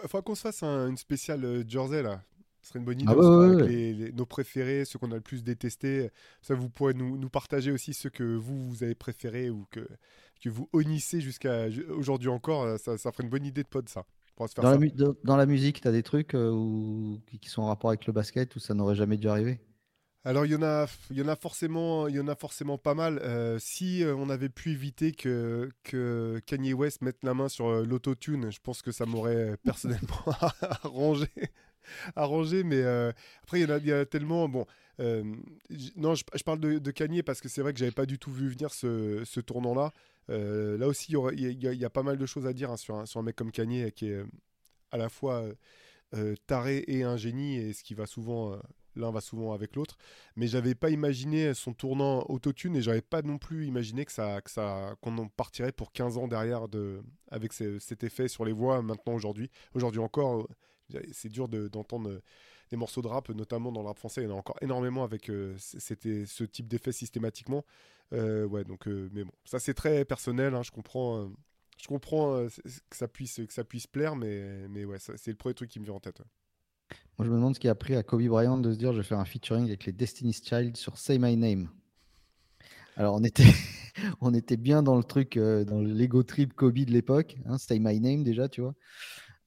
[0.02, 2.22] Il faut qu'on se fasse une spéciale Jersey, là.
[2.62, 3.12] Ce serait une bonne idée.
[3.16, 6.10] Ah avec nos préférés, ceux qu'on a le plus détestés.
[6.42, 9.88] Ça, vous pourrez nous, nous, partager aussi ceux que vous, vous avez préférés ou que,
[10.38, 12.78] que vous honnissez jusqu'à aujourd'hui encore.
[12.78, 14.04] Ça, ça ferait une bonne idée de pod, ça.
[14.36, 14.78] dans, La
[15.24, 18.54] dans, la musique, tu as des trucs euh, qui sont en rapport avec le basket
[18.56, 19.60] où ça n'aurait jamais dû arriver?
[20.24, 22.76] Alors il y en a, il y en a forcément, il y en a forcément
[22.76, 23.18] pas mal.
[23.22, 27.70] Euh, si euh, on avait pu éviter que, que Kanye West mette la main sur
[27.84, 30.24] l'autotune, je pense que ça m'aurait personnellement
[30.60, 31.30] arrangé
[32.16, 33.12] arrangé, mais euh,
[33.42, 34.48] après, il y, en a tellement.
[34.48, 34.66] Bon,
[35.00, 35.24] euh,
[35.96, 38.32] non, je, parle de, de Kanye parce que c'est vrai que j'avais pas du tout
[38.32, 39.84] vu venir ce, ce tournant-là.
[39.86, 39.92] Euh,
[40.28, 43.36] là aussi, il y, a pas mal de choses à dire hein, sur, un, mec
[43.36, 44.22] comme Kanye qui est
[44.90, 45.44] à la fois
[46.46, 48.58] taré et un génie, et ce qui va souvent
[48.98, 49.96] l'un va souvent avec l'autre.
[50.36, 54.40] Mais j'avais pas imaginé son tournant autotune et j'avais pas non plus imaginé que ça,
[54.40, 58.52] que ça, qu'on en partirait pour 15 ans derrière de, avec cet effet sur les
[58.52, 59.50] voix maintenant aujourd'hui.
[59.74, 60.48] Aujourd'hui encore,
[61.12, 62.20] c'est dur d'entendre
[62.70, 64.22] des morceaux de rap, notamment dans le rap français.
[64.22, 67.64] Il y en a encore énormément avec euh, ce type d'effet systématiquement.
[68.12, 70.54] Euh, ouais, donc, euh, mais bon, ça c'est très personnel.
[70.54, 71.30] Hein, je comprends,
[71.80, 75.54] je comprends que ça puisse que ça puisse plaire, mais mais ouais, c'est le premier
[75.54, 76.22] truc qui me vient en tête.
[77.18, 78.98] Moi, je me demande ce qui a pris à Kobe Bryant de se dire je
[78.98, 81.68] vais faire un featuring avec les Destiny's Child sur Say My Name.
[82.96, 83.44] Alors, on était,
[84.20, 87.36] on était bien dans le truc, dans l'ego trip Kobe de l'époque.
[87.44, 88.74] Hein, Say My Name, déjà, tu vois.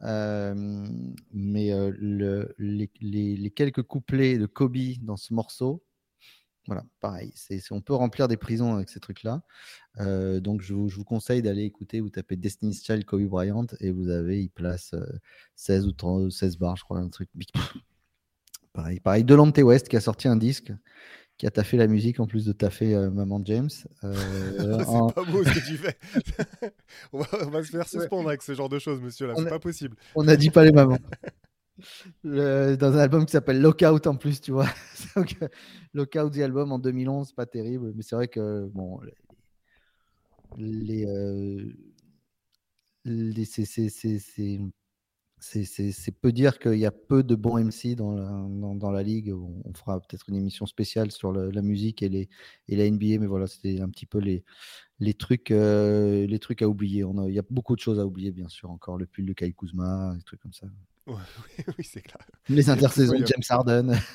[0.04, 0.86] Euh,
[1.32, 5.84] mais le, les, quelques couplets de Kobe dans ce morceau,
[6.68, 9.42] voilà, pareil, c'est, on peut remplir des prisons avec ces trucs-là.
[10.40, 14.44] donc je vous, conseille d'aller écouter, vous tapez Destiny's Child Kobe Bryant et vous avez,
[14.44, 14.96] il place
[15.56, 17.30] 16 ou 30, 16 bars, je crois, un truc.
[18.74, 19.24] Pareil, pareil.
[19.26, 20.72] Delante West qui a sorti un disque
[21.42, 23.72] qui a taffé la musique en plus de taffer euh, Maman James.
[24.04, 24.14] Euh,
[24.78, 25.98] c'est pas beau ce que tu fais.
[27.14, 29.26] on, va, se faire suspendre avec ce genre de choses, monsieur.
[29.26, 29.96] Là, c'est pas possible.
[30.14, 31.00] On n'a dit pas les mamans.
[32.24, 34.68] dans un album qui s'appelle Lockout en plus, tu vois.
[35.16, 35.36] Donc,
[35.96, 39.00] Lockout, the album en 2011, pas terrible, mais c'est vrai que bon,
[40.60, 41.74] les, euh,
[43.06, 44.60] les c'est
[45.42, 48.30] c'est peu dire qu'il y a peu de bons MC dans la,
[48.76, 49.34] dans, la ligue.
[49.34, 52.30] On, fera peut-être une émission spéciale sur la musique et, les,
[52.68, 54.44] et la NBA, mais voilà, c'était un petit peu les,
[55.00, 57.04] les, trucs, euh, les trucs à oublier.
[57.04, 59.34] On il y a beaucoup de choses à oublier, bien sûr, encore le pull de
[59.34, 60.68] Kai Kuzma, des trucs comme ça.
[61.08, 62.24] oui, c'est clair.
[62.48, 63.94] Les intersaisons de James Harden.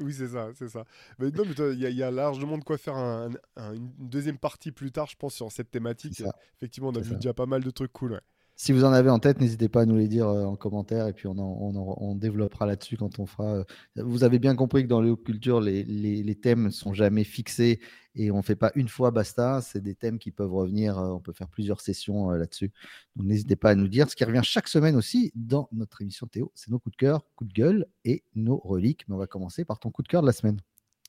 [0.00, 0.84] Oui, c'est ça, c'est ça.
[1.18, 5.08] Mais non, mais il y, a largement de quoi faire une deuxième partie plus tard,
[5.08, 6.22] je pense, sur cette thématique.
[6.56, 8.12] Effectivement, on a vu déjà pas mal de trucs cool.
[8.12, 8.20] Ouais.
[8.60, 11.06] Si vous en avez en tête, n'hésitez pas à nous les dire euh, en commentaire
[11.06, 13.58] et puis on, on, développera là-dessus quand on fera.
[13.58, 17.22] Euh, vous avez bien compris que dans les culture, les, les, les, thèmes sont jamais
[17.22, 17.78] fixés
[18.16, 19.60] et on ne fait pas une fois basta.
[19.62, 20.98] C'est des thèmes qui peuvent revenir.
[20.98, 22.72] Euh, on peut faire plusieurs sessions là-dessus.
[23.14, 24.10] Donc n'hésitez pas à nous dire.
[24.10, 27.22] Ce qui revient chaque semaine aussi dans notre émission Théo, c'est nos coups de cœur,
[27.36, 29.04] coups de gueule et nos reliques.
[29.06, 30.60] Mais on va commencer par ton coup de cœur de la semaine.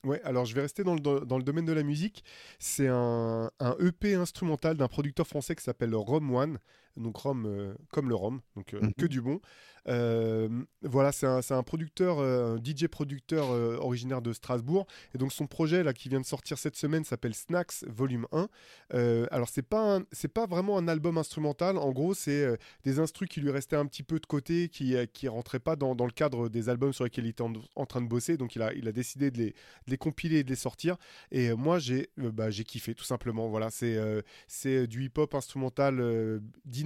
[0.05, 2.23] Ouais, alors je vais rester dans le, dans le domaine de la musique.
[2.57, 6.59] C'est un, un, EP instrumental d'un producteur français qui s'appelle Rom One.
[6.97, 8.93] Donc rhum comme le rhum, donc Mhm.
[8.93, 9.39] que du bon.
[9.87, 10.49] Euh,
[10.83, 14.85] voilà, c'est un, un producteur, euh, un DJ producteur euh, originaire de Strasbourg.
[15.15, 18.49] Et donc son projet là qui vient de sortir cette semaine s'appelle Snacks Volume 1.
[18.93, 21.77] Euh, alors c'est pas c'est pas vraiment un album instrumental.
[21.77, 24.95] En gros, c'est euh, des instrus qui lui restaient un petit peu de côté, qui
[24.95, 27.53] euh, qui rentraient pas dans, dans le cadre des albums sur lesquels il était en,
[27.75, 28.37] en train de bosser.
[28.37, 29.55] Donc il a il a décidé de les, de
[29.91, 30.97] les compiler et de les sortir.
[31.31, 33.47] Et euh, moi j'ai euh, bah, j'ai kiffé tout simplement.
[33.49, 36.39] Voilà, c'est euh, c'est du hip-hop instrumental euh,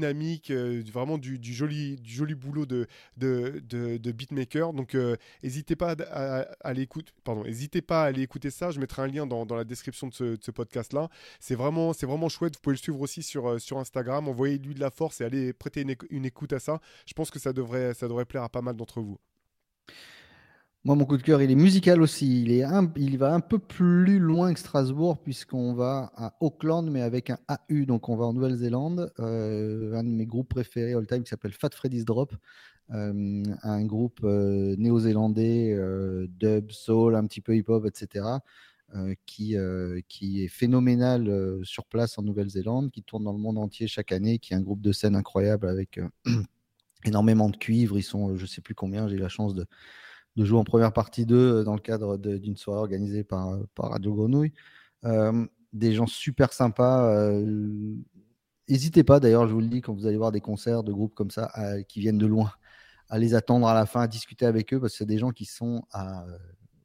[0.03, 4.73] dynamique, euh, vraiment du, joli du joli boulot de beatmaker.
[4.73, 6.45] Donc, euh, n'hésitez pas à,
[7.81, 8.71] pas à aller écouter ça.
[8.71, 11.09] Je mettrai un lien dans, la description de ce, podcast-là.
[11.39, 11.93] C'est vraiment,
[12.29, 12.55] chouette.
[12.55, 14.27] Vous pouvez le suivre aussi sur, euh, sur Instagram.
[14.27, 16.79] Envoyez-lui de la force et allez prêter une, éc- une écoute à ça.
[17.05, 17.93] Je pense que ça devrait
[18.25, 19.17] plaire à pas mal d'entre vous.
[20.85, 22.41] Moi, mon coup de cœur, il est musical aussi.
[22.41, 26.89] Il, est un- il va un peu plus loin que Strasbourg, puisqu'on va à Auckland,
[26.91, 27.85] mais avec un AU.
[27.85, 29.13] Donc, on va en Nouvelle-Zélande.
[29.19, 32.33] Euh, un de mes groupes préférés all-time qui s'appelle Fat Freddy's Drop.
[32.91, 35.73] Euh, un groupe euh, néo-zélandais,
[36.27, 38.25] dub, soul, un petit peu hip-hop, etc.
[39.25, 39.55] qui,
[40.09, 44.37] qui est phénoménal sur place en Nouvelle-Zélande, qui tourne dans le monde entier chaque année,
[44.37, 45.99] qui est un groupe de scène incroyable avec
[47.05, 47.97] énormément de cuivre.
[47.97, 49.65] Ils sont, je sais plus combien, j'ai la chance de,
[50.35, 53.63] de jouer en première partie d'eux euh, dans le cadre d'une soirée organisée par, euh,
[53.77, 54.53] Radio Grenouille.
[55.05, 57.09] Euh, des gens super sympas.
[57.13, 57.95] euh,
[58.69, 61.13] N'hésitez pas, d'ailleurs, je vous le dis, quand vous allez voir des concerts de groupes
[61.13, 61.51] comme ça
[61.89, 62.51] qui viennent de loin,
[63.09, 65.31] à les attendre à la fin, à discuter avec eux, parce que c'est des gens
[65.31, 65.83] qui sont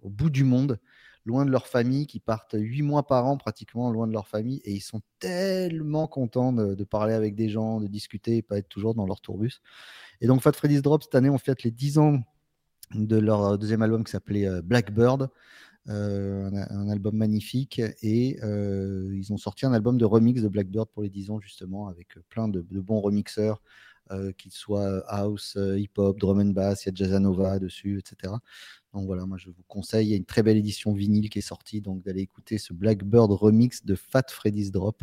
[0.03, 0.80] au bout du monde,
[1.24, 4.61] loin de leur famille, qui partent huit mois par an pratiquement loin de leur famille,
[4.64, 8.59] et ils sont tellement contents de, de parler avec des gens, de discuter, et pas
[8.59, 9.61] être toujours dans leur tourbus.
[10.20, 12.18] Et donc, Fat Freddy's Drop, cette année, on fête les 10 ans
[12.95, 15.28] de leur deuxième album qui s'appelait euh, Blackbird,
[15.89, 17.80] euh, un, album magnifique.
[18.03, 21.41] Et euh, ils ont sorti un album de remix de Blackbird pour les 10 ans,
[21.41, 23.62] justement, avec plein de, bons remixeurs,
[24.11, 28.32] euh, qu'ils soient house, euh, hip-hop, drum and bass, il y a Jazzanova dessus, etc.
[28.95, 31.41] Donc voilà, moi je vous conseille, il y a une très belle édition vinyle qui
[31.41, 35.03] est sortie, donc d'aller écouter ce Blackbird remix de Fat Freddy's Drop.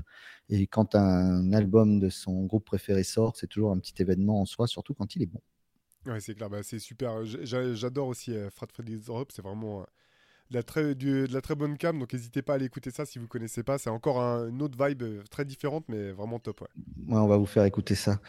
[0.49, 4.45] Et quand un album de son groupe préféré sort, c'est toujours un petit événement en
[4.45, 5.41] soi, surtout quand il est bon.
[6.05, 7.25] Ouais, c'est clair, bah, c'est super.
[7.25, 9.85] J'adore aussi euh, Frat Freddy's Drop, c'est vraiment euh,
[10.51, 12.91] de, la très, du- de la très bonne cam, donc n'hésitez pas à aller écouter
[12.91, 13.77] ça si vous connaissez pas.
[13.79, 16.61] C'est encore un- une autre vibe euh, très différente, mais vraiment top.
[16.61, 16.67] Ouais.
[17.07, 18.19] Ouais, on va vous faire écouter ça.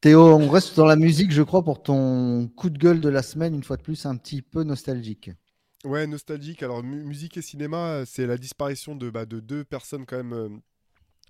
[0.00, 3.22] Théo, on reste dans la musique, je crois, pour ton coup de gueule de la
[3.22, 5.30] semaine, une fois de plus, un petit peu nostalgique.
[5.84, 6.62] Ouais, nostalgique.
[6.62, 10.16] Alors, mu- musique et cinéma, euh, c'est la disparition de, bah, de deux personnes quand
[10.16, 10.48] même euh,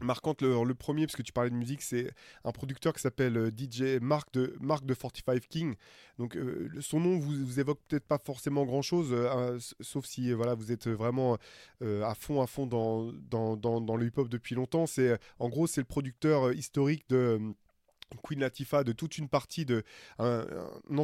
[0.01, 0.43] marquantes.
[0.43, 2.13] Le, le premier, parce que tu parlais de musique, c'est
[2.45, 5.75] un producteur qui s'appelle euh, DJ Mark de, Mark de 45 King.
[6.19, 10.33] Donc, euh, son nom vous, vous évoque peut-être pas forcément grand-chose, euh, s- sauf si
[10.33, 11.39] voilà, vous êtes vraiment
[11.83, 14.87] à fond, à fond dans, dans, dans, le hip-hop depuis longtemps.
[14.87, 17.41] C'est, en gros, c'est le producteur historique de...
[18.23, 19.83] Queen Latifah, de toute une partie de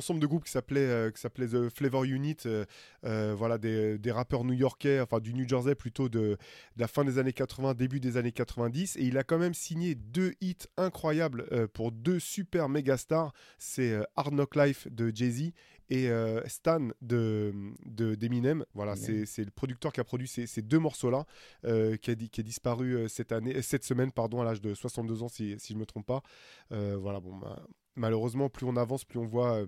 [0.02, 2.64] ensemble de groupes qui s'appelait euh, The Flavor Unit, euh,
[3.04, 6.36] euh, voilà des, des rappeurs new-yorkais, enfin du New Jersey plutôt de,
[6.76, 9.94] la fin des années 80, début des années 90, et il a quand même signé
[9.94, 15.52] deux hits incroyables pour deux super méga stars, c'est Hard Knock Life de Jay Z
[15.92, 17.52] et euh, Stan de
[17.84, 18.64] de- d'Eminem.
[18.74, 19.06] Voilà, Eminem.
[19.20, 21.26] c'est c'est le producteur qui a produit ces, ces deux morceaux-là,
[21.66, 24.60] euh, qui, a, qui est disparu euh, cette année, euh, cette semaine pardon, à l'âge
[24.62, 26.22] de 62 ans si, si je me trompe pas.
[26.70, 27.62] Voilà, bon, bah,
[27.96, 29.64] malheureusement, plus on avance, plus on voit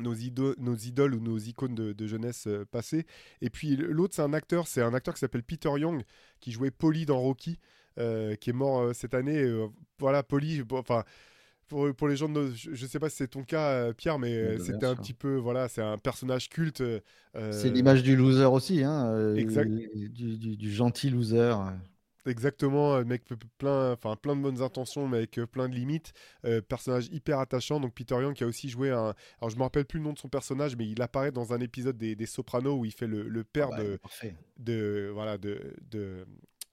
[0.00, 3.06] nos, ido- nos idoles ou nos icônes de, de jeunesse euh, passer.
[3.40, 6.02] Et puis l'autre, c'est un acteur, c'est un acteur qui s'appelle Peter Young,
[6.40, 7.58] qui jouait Polly dans Rocky,
[7.98, 9.42] euh, qui est mort euh, cette année.
[9.98, 11.04] Voilà, Polly, bon, enfin.
[11.68, 13.92] Pour, pour les gens de nos- je, je sais pas si c'est ton cas euh,
[13.92, 17.00] Pierre mais euh, c'était un petit peu voilà c'est un personnage culte euh,
[17.52, 19.70] C'est l'image du loser aussi, hein, Exact.
[19.70, 20.08] du,
[20.38, 21.54] du- du gentil loser.
[22.26, 23.22] Exactement, mec
[23.56, 26.12] plein, enfin plein de bonnes intentions, mais avec plein de limites.
[26.44, 27.80] Euh, personnage hyper attachant.
[27.80, 29.14] Donc Peter Young qui a aussi joué un.
[29.40, 31.60] Alors je me rappelle plus le nom de son personnage, mais il apparaît dans un
[31.60, 34.34] épisode des, des Sopranos où il fait le, le père Ah bah, de, parfait.
[34.58, 36.26] de voilà de de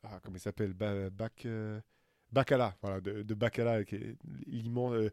[0.03, 0.73] ah, comment il s'appelle?
[0.73, 1.79] Ba- Bac euh,
[2.35, 5.09] Bacala voilà de, Bacala euh,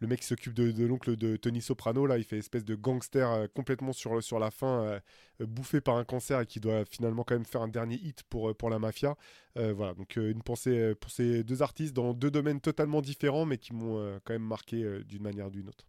[0.00, 3.30] le mec qui s'occupe de, l'oncle de Tony Soprano là il fait espèce de gangster
[3.30, 5.00] euh, complètement sur sur la fin euh,
[5.40, 8.54] bouffé par un cancer et qui doit finalement quand même faire un dernier hit pour
[8.54, 9.16] pour la mafia
[9.54, 13.72] voilà donc une pensée pour ces deux artistes dans deux domaines totalement différents mais qui
[13.72, 15.86] m'ont quand même marqué d'une manière ou d'une autre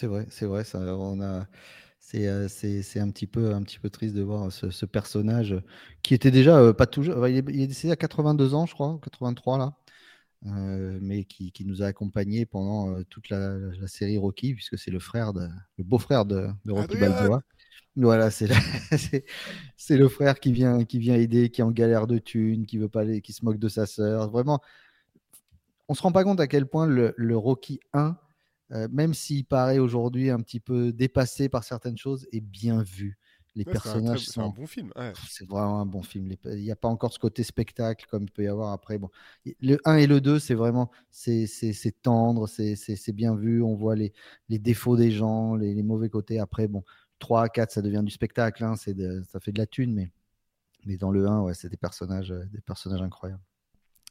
[0.00, 0.64] C'est vrai, c'est vrai.
[0.64, 1.46] Ça, on a,
[2.00, 5.54] c'est, un petit peu, un petit peu triste de voir ce, personnage
[6.02, 7.26] qui était déjà pas toujours.
[7.28, 9.76] il, est, il est décédé à 82 ans, je crois, 83 là,
[10.46, 14.78] euh, mais qui, qui nous a accompagnés pendant euh, toute la, la série Rocky, puisque
[14.78, 17.42] c'est le frère, de, le beau-frère de, de Rocky Balboa.
[17.96, 18.56] Voilà, c'est, la-
[18.98, 19.24] c'est,
[19.76, 22.78] c'est le frère qui vient, qui vient aider, qui est en galère de thunes, qui
[22.78, 24.30] veut pas aller, qui se moque de sa sœur.
[24.30, 24.60] Vraiment,
[25.88, 28.16] on se rend pas compte à quel point le, le Rocky 1,
[28.72, 33.18] euh, même s'il paraît aujourd'hui un petit peu dépassé par certaines choses, est bien vu.
[33.56, 34.92] Les personnages C'est un, bon film.
[35.28, 36.34] C'est vraiment un bon film.
[36.44, 38.98] Il n'y a pas encore ce côté spectacle comme il peut y avoir après.
[38.98, 39.10] Bon,
[39.60, 41.46] le 1 et le 2, c'est vraiment c'est
[42.02, 43.62] tendre, c'est bien vu.
[43.62, 44.12] On voit les,
[44.48, 46.40] les défauts des gens, les, les, mauvais côtés.
[46.40, 46.82] Après, bon,
[47.20, 48.64] 3 4, ça devient du spectacle.
[48.64, 50.10] Hein, de, ça fait de la thune, mais,
[50.84, 53.42] mais dans le 1, ouais, c'est des personnages, euh, des personnages incroyables.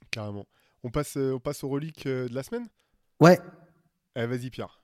[0.10, 0.48] Carrément.
[0.84, 2.68] On passe, euh, on passe aux reliques euh, de la semaine?
[3.20, 3.40] Ouais.
[4.16, 4.83] Eh, vas-y, Pierre.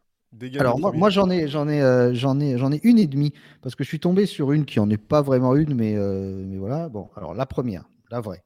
[0.59, 3.75] Alors moi, j'en ai j'en ai euh, j'en ai j'en ai une et demie parce
[3.75, 6.89] que je suis tombé sur une qui en est pas vraiment une mais mais voilà.
[6.89, 8.43] Bon alors la première la vraie.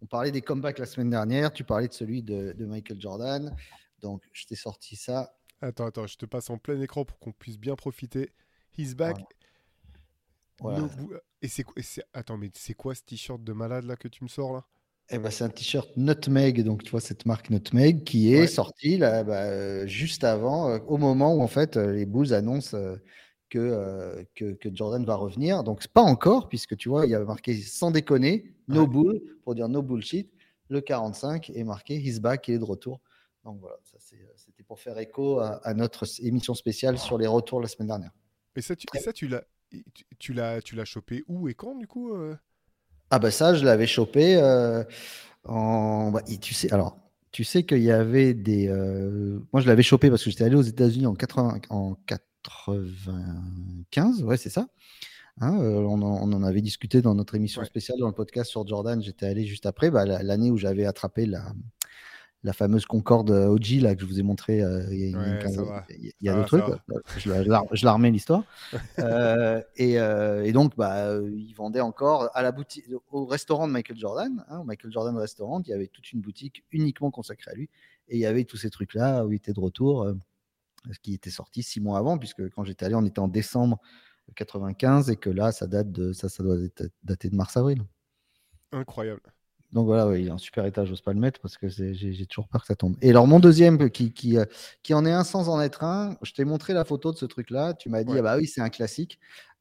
[0.00, 3.54] On parlait des comebacks la semaine dernière tu parlais de celui de, Michael Jordan.
[4.00, 5.34] Donc je t'ai sorti ça.
[5.60, 8.32] Attends attends je te passe en plein écran pour qu'on puisse bien profiter.
[8.76, 9.18] He's back.
[11.42, 11.64] Et c'est
[12.14, 14.64] attends mais c'est quoi ce t-shirt de malade là que tu me sors là?
[15.10, 18.98] Eh ben, c'est un t-shirt Nutmeg, donc tu vois cette marque Nutmeg qui est sortie
[18.98, 22.76] là, bah, euh, juste avant, euh, au moment où en fait euh, les Bulls annoncent
[23.48, 25.64] que, que, Jordan va revenir.
[25.64, 29.54] Donc pas encore, puisque tu vois, il y a marqué sans déconner, no bull, pour
[29.54, 30.30] dire no bullshit.
[30.68, 33.00] Le 45 est marqué He's back, il est de retour.
[33.44, 33.76] Donc voilà,
[34.36, 38.12] c'était pour faire écho à, notre émission spéciale sur les retours la semaine dernière.
[38.54, 39.44] Et ça, tu, et ça, tu l'as,
[40.18, 42.12] tu l'as, tu l'as chopé où et quand du coup
[43.10, 44.84] ah bah ça, je l'avais chopé euh,
[45.44, 46.10] en.
[46.10, 46.98] Bah, tu sais, alors,
[47.32, 48.68] tu sais qu'il y avait des.
[48.68, 51.60] Euh, moi, je l'avais chopé parce que j'étais allé aux États-Unis en, 80...
[51.70, 54.68] en 95, ouais, c'est ça.
[55.40, 58.50] Hein, euh, on, en, on, en, avait discuté dans notre émission spéciale dans le podcast
[58.50, 59.00] sur Jordan.
[59.02, 61.52] J'étais allé juste après, bah, l'année où j'avais attrapé la,
[62.44, 66.34] la fameuse Concorde OG là, que je vous ai montré euh, il y a, il
[66.34, 66.64] deux trucs.
[67.16, 67.30] Je,
[67.72, 68.44] je la remets l'histoire.
[68.98, 73.96] Euh, euh, et, donc, bah, ils vendaient encore à la boutique, au restaurant de Michael
[73.96, 77.54] Jordan, hein, au Michael Jordan Restaurant, il y avait toute une boutique uniquement consacrée à
[77.54, 77.70] lui.
[78.08, 80.12] Et il y avait tous ces trucs-là où il était de retour,
[80.90, 83.80] ce qui était sorti six mois avant, puisque quand j'étais allé, on était en décembre
[84.34, 86.56] 95 et que là, ça date de ça, ça doit
[87.04, 87.82] dater de mars-avril.
[88.72, 89.22] Incroyable.
[89.72, 92.48] Donc voilà, il est en super état, j'ose pas le mettre parce que j'ai toujours
[92.48, 92.96] peur que ça tombe.
[93.02, 94.46] Et alors, mon deuxième, qui, qui, euh,
[94.82, 97.26] qui en est un sans en être un, je t'ai montré la photo de ce
[97.26, 97.74] truc-là.
[97.74, 99.18] Tu m'as dit, ah bah oui, c'est un classique.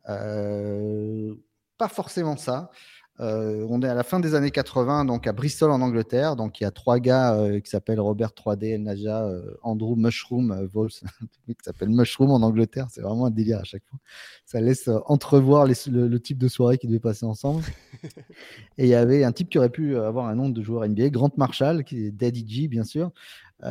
[0.07, 1.33] Euh,
[1.77, 2.71] pas forcément ça.
[3.19, 6.35] Euh, on est à la fin des années 80, donc à Bristol en Angleterre.
[6.35, 9.95] Donc il y a trois gars euh, qui s'appellent Robert 3D, El Naja, euh, Andrew
[9.95, 10.89] Mushroom, Vols,
[11.47, 12.87] qui s'appelle Mushroom en Angleterre.
[12.91, 13.99] C'est vraiment un délire à chaque fois.
[14.45, 17.63] Ça laisse entrevoir le, type de soirée qui devait passer ensemble.
[18.77, 21.09] Et il y avait un type qui aurait pu avoir un nom de joueur NBA,
[21.09, 23.11] Grant Marshall, qui est Daddy G, bien sûr.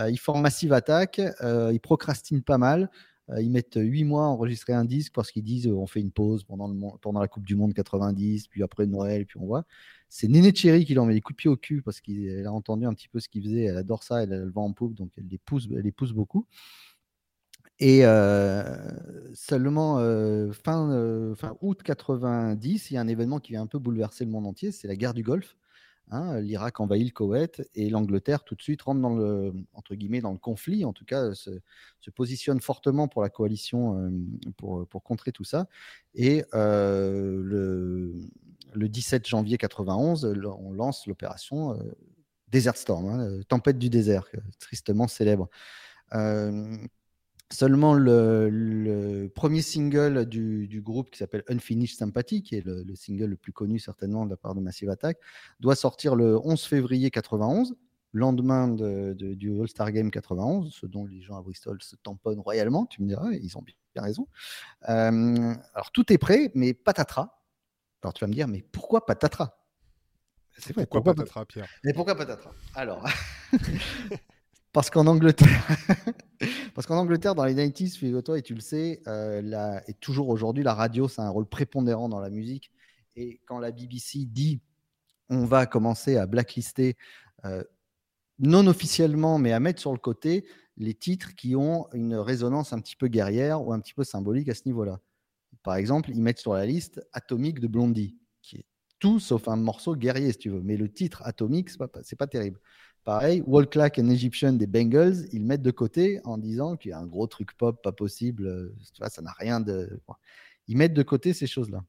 [0.09, 2.91] il forme Massive Attack, il procrastine pas mal.
[3.31, 6.01] Euh, ils mettent 8 mois à enregistrer un disque parce qu'ils disent euh, on fait
[6.01, 9.47] une pause pendant, le, pendant la Coupe du Monde 90, puis après Noël, puis on
[9.47, 9.65] voit.
[10.09, 12.53] C'est Néné Cherry qui leur met des coups de pied au cul parce qu'elle a
[12.53, 13.65] entendu un petit peu ce qu'ils faisaient.
[13.65, 16.47] Elle adore ça, elle le vent en poupe, donc elle les pousse, les beaucoup.
[17.79, 18.65] Et euh,
[19.35, 19.97] seulement
[20.55, 24.47] fin août 90, il y a un événement qui vient un peu bouleverser le monde
[24.47, 25.57] entier, c'est la guerre du Golfe.
[26.13, 30.21] Hein, L'Irak envahit le Koweït et l'Angleterre tout de suite rentre dans le entre guillemets
[30.21, 31.51] dans le conflit, en tout cas se,
[32.15, 34.11] positionne fortement pour la coalition euh,
[34.57, 35.67] pour, pour, contrer tout ça.
[36.15, 38.15] Et euh, le,
[38.73, 41.83] le, 17 janvier 91, on lance l'opération euh,
[42.49, 44.29] Desert Storm, hein, tempête du désert,
[44.61, 45.49] tristement célèbre.
[47.53, 53.37] Seulement le, premier single du, groupe qui s'appelle Unfinished Sympathy, qui est le, single le
[53.37, 55.19] plus connu certainement de la part de Massive Attack,
[55.61, 57.77] doit sortir le 11 février 91,
[58.13, 63.03] lendemain du All-Star Game 91, ce dont les gens à Bristol se tamponnent royalement, tu
[63.03, 64.27] me diras, ils ont bien raison.
[64.89, 67.39] Euh, alors tout est prêt, mais patatras.
[68.03, 69.57] Alors tu vas me dire, mais pourquoi patatras?
[70.59, 71.69] C'est vrai, pourquoi, pourquoi patatras, Pierre?
[71.85, 72.53] Mais pourquoi patatras?
[72.75, 73.07] Alors,
[74.77, 75.67] Parce qu'en Angleterre,
[76.75, 80.63] parce qu'en Angleterre, dans les 90s, figure-toi, et tu le sais, euh, et toujours aujourd'hui,
[80.63, 82.71] la radio, c'est un rôle prépondérant dans la musique.
[83.17, 84.61] Et quand la BBC dit
[85.29, 86.97] on va commencer à blacklister,
[87.45, 87.63] euh,
[88.39, 92.81] non officiellement, mais à mettre sur le côté, les titres qui ont une résonance un
[92.81, 95.01] petit peu guerrière ou un petit peu symbolique à ce niveau-là.
[95.63, 98.67] Par exemple, ils mettent sur la liste Atomic de Blondie, qui est
[98.99, 100.61] tout sauf un morceau guerrier, si tu veux.
[100.63, 102.61] Mais le titre Atomic, c'est pas, pas terrible.
[103.07, 106.99] Pareil, Clack and Egyptian des Bengals, ils mettent de côté en disant qu'il y a
[106.99, 108.49] un gros truc pop pas possible.
[108.49, 108.75] Euh,
[109.09, 110.01] ça n'a rien de.
[110.67, 111.85] Ils mettent de côté ces choses-là.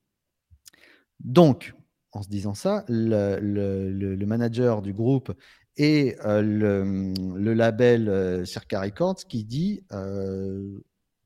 [1.20, 1.74] Donc,
[2.12, 5.34] en se disant ça, le, manager du groupe
[5.76, 10.80] et euh, le, label euh, Circa Records qui dit euh,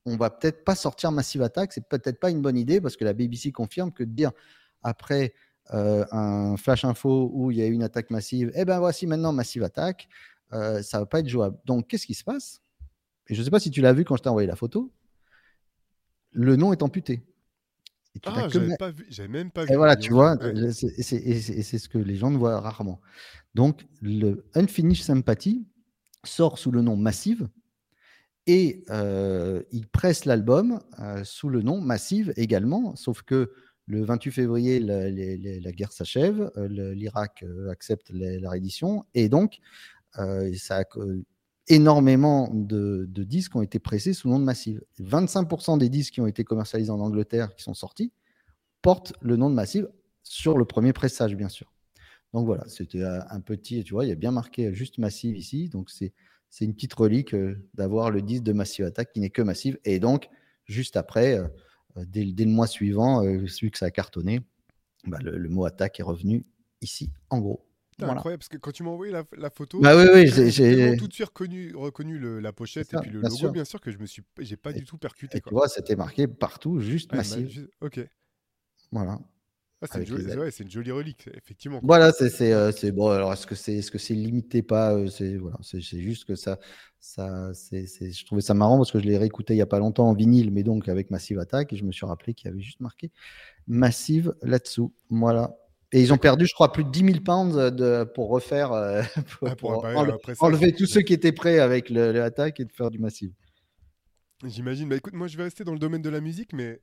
[0.06, 3.04] on va peut-être pas sortir Massive Attack, c'est peut-être pas une bonne idée parce que
[3.04, 4.32] la BBC confirme que de dire
[4.84, 5.34] après
[5.74, 8.80] euh, un flash info où il y a eu une attaque massive, et eh ben
[8.80, 10.08] voici maintenant Massive Attack.
[10.54, 11.58] euh, ça va pas être jouable.
[11.66, 12.62] Donc, qu'est-ce qui se passe?
[13.28, 14.92] Et je ne sais pas si tu l'as vu quand je t'ai envoyé la photo.
[16.32, 17.24] Le nom est amputé.
[18.26, 18.68] ah, j'avais vu,
[19.30, 19.74] même pas vu.
[19.74, 20.38] Et voilà, tu vois,
[20.72, 23.00] c'est ce que les gens ne voient rarement.
[23.56, 25.66] Donc, le Unfinished Sympathy
[26.24, 27.50] sort sous le nom Massive
[28.48, 33.52] et euh, il presse l'album euh, sous le nom Massive également, sauf que
[33.92, 39.60] le 28 février, la, guerre s'achève, euh, l'Irak accepte la, réédition et donc
[40.56, 40.84] ça
[41.68, 44.82] énormément de, disques ont été pressés sous le nom de Massive.
[45.00, 48.12] 25% des disques qui ont été commercialisés en Angleterre, qui sont sortis,
[48.82, 49.90] portent le nom de Massive
[50.24, 51.72] sur le premier pressage, bien sûr.
[52.34, 55.70] Donc voilà, c'était un petit, tu vois, il y a bien marqué juste Massive ici.
[55.70, 56.14] Donc c'est
[56.62, 57.36] une petite relique
[57.74, 59.78] d'avoir le disque de Massive Attack qui n'est que Massive.
[59.84, 60.30] Et donc,
[60.66, 61.40] juste après,
[61.96, 64.42] dès, le mois suivant, celui que ça a cartonné,
[65.06, 66.46] bah, le, mot attaque est revenu
[66.82, 67.66] ici, en gros.
[68.00, 69.94] C'est incroyable parce que quand tu m'as envoyé la, photo, bah
[70.26, 73.92] j'ai tout de suite reconnu, reconnu la pochette et puis le logo, bien sûr, que
[73.92, 75.38] je me suis, j'ai pas du tout percuté.
[75.38, 77.68] Et tu vois, c'était marqué partout, juste Massive.
[77.82, 78.00] ok.
[78.92, 79.20] Voilà.
[79.84, 80.00] Ah, c'est
[80.60, 81.80] une, jolie relique, effectivement.
[81.82, 83.10] Voilà, c'est euh, bon.
[83.10, 86.60] Alors, est-ce que c'est est -ce c'est limité pas euh, C'est voilà, juste que ça,
[87.00, 90.08] ça je trouvais ça marrant parce que je l'ai réécouté il n'y a pas longtemps
[90.08, 92.62] en vinyle, mais donc avec Massive Attack, et je me suis rappelé qu'il y avait
[92.62, 93.10] juste marqué
[93.68, 94.94] Massive là-dessous.
[95.10, 95.58] Voilà.
[95.94, 99.02] Et ils ont perdu, je crois, plus de 10 000 pounds de, pour refaire, euh,
[99.58, 100.06] pour, ah,
[100.40, 103.34] enlever, tous ceux qui étaient prêts avec le, Attack et de faire du Massive.
[104.46, 104.90] J'imagine.
[104.90, 106.82] Bah écoute, moi je vais rester dans le domaine de la musique, mais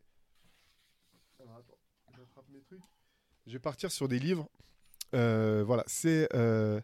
[3.49, 4.47] Je vais partir sur des livres.
[5.15, 6.83] Euh, voilà, c'est euh,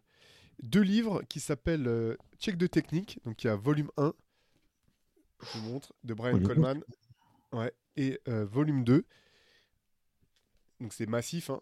[0.63, 4.15] deux livres qui s'appellent euh, Check de technique, donc il y a volume 1,
[5.43, 6.83] je vous montre, de Brian Coleman,
[7.53, 9.05] ouais, et volume 2.
[10.81, 11.61] Donc c'est massif, hein.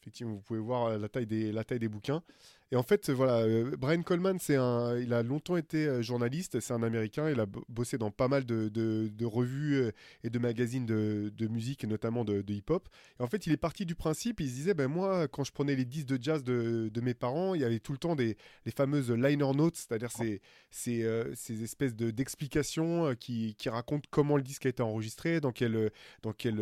[0.00, 2.24] effectivement, vous pouvez voir la taille des, la taille des bouquins.
[2.72, 6.58] Et en fait, voilà, euh, Brian Coleman, c'est un, il a longtemps été euh, journaliste,
[6.60, 9.92] c'est un Américain, il a bossé dans pas mal de, revues euh,
[10.24, 12.88] et de magazines de, musique, notamment de, hip-hop.
[13.20, 15.52] Et en fait, il est parti du principe, il se disait, ben moi, quand je
[15.52, 18.38] prenais les disques de jazz de, mes parents, il y avait tout le temps des
[18.64, 24.42] les fameuses liner notes, c'est-à-dire ces, ces, ces espèces d'explications qui, qui racontent comment le
[24.42, 25.90] disque a été enregistré, dans, quel,
[26.22, 26.56] dans, quel,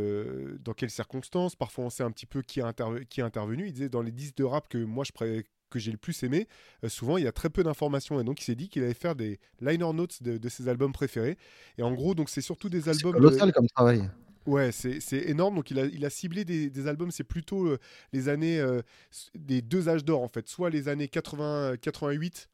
[0.64, 3.66] dans quelles circonstances, parfois on sait un petit peu qui a, a intervenu.
[3.68, 6.22] Il disait, dans les disques de rap que moi je pré que j'ai le plus
[6.22, 6.48] aimé,
[6.84, 8.94] euh, souvent il y a très peu d'informations et donc il s'est dit qu'il allait
[8.94, 11.38] faire des liner notes de, ses albums préférés.
[11.78, 13.14] Et en gros, donc c'est surtout des albums.
[13.14, 14.08] C'est colossal comme travail.
[14.46, 15.56] Ouais, c'est énorme.
[15.56, 17.78] Donc, il a, il a ciblé des, des albums, c'est plutôt euh,
[18.12, 18.80] les années euh,
[19.34, 20.48] des deux âges d'or, en fait.
[20.48, 22.48] Soit les années 80, 88,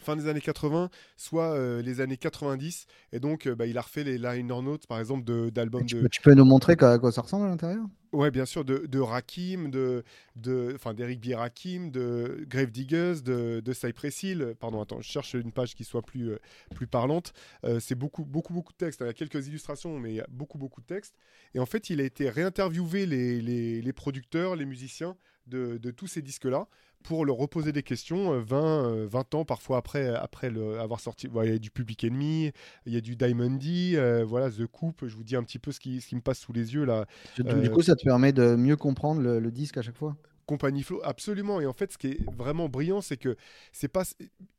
[0.00, 2.86] fin des années 80, soit les années 90.
[3.12, 6.34] Et donc, bah, il a refait les liner notes, par exemple, d'albums de, Tu peux
[6.34, 7.86] nous montrer à quoi ça ressemble à l'intérieur?
[8.16, 10.02] Ouais, bien sûr, de, de Rakim, de,
[10.36, 11.34] de, enfin d'Eric B.
[11.34, 14.54] Rakim, de Grave Diggers, de, de Cypress Hill.
[14.58, 16.38] Pardon, attends, je cherche une page qui soit plus, euh,
[16.74, 17.34] plus parlante.
[17.64, 19.00] Euh, c'est beaucoup, beaucoup, beaucoup de textes.
[19.02, 21.14] Il y a quelques illustrations, mais il y a beaucoup, beaucoup de textes.
[21.54, 25.16] Et en fait, il a été réinterviewé les, les, les producteurs, les musiciens
[25.46, 26.68] de, de tous ces disques-là
[27.06, 31.00] pour leur reposer des questions 20, euh, 20 euh, ans parfois après, après le, avoir
[31.00, 31.28] sorti.
[31.44, 32.52] il y a du Public Enemy,
[32.84, 35.58] il y a du Diamond D, euh, voilà, The Coupe, je vous dis un petit
[35.58, 37.06] peu ce qui, ce qui me passe sous les yeux là.
[37.38, 40.16] Du, coup, ça te permet de mieux comprendre le disque à chaque fois?
[40.46, 41.60] Compagnie Flow, absolument.
[41.60, 43.36] Et en fait, ce qui est vraiment brillant, c'est que
[43.72, 44.04] c'est pas,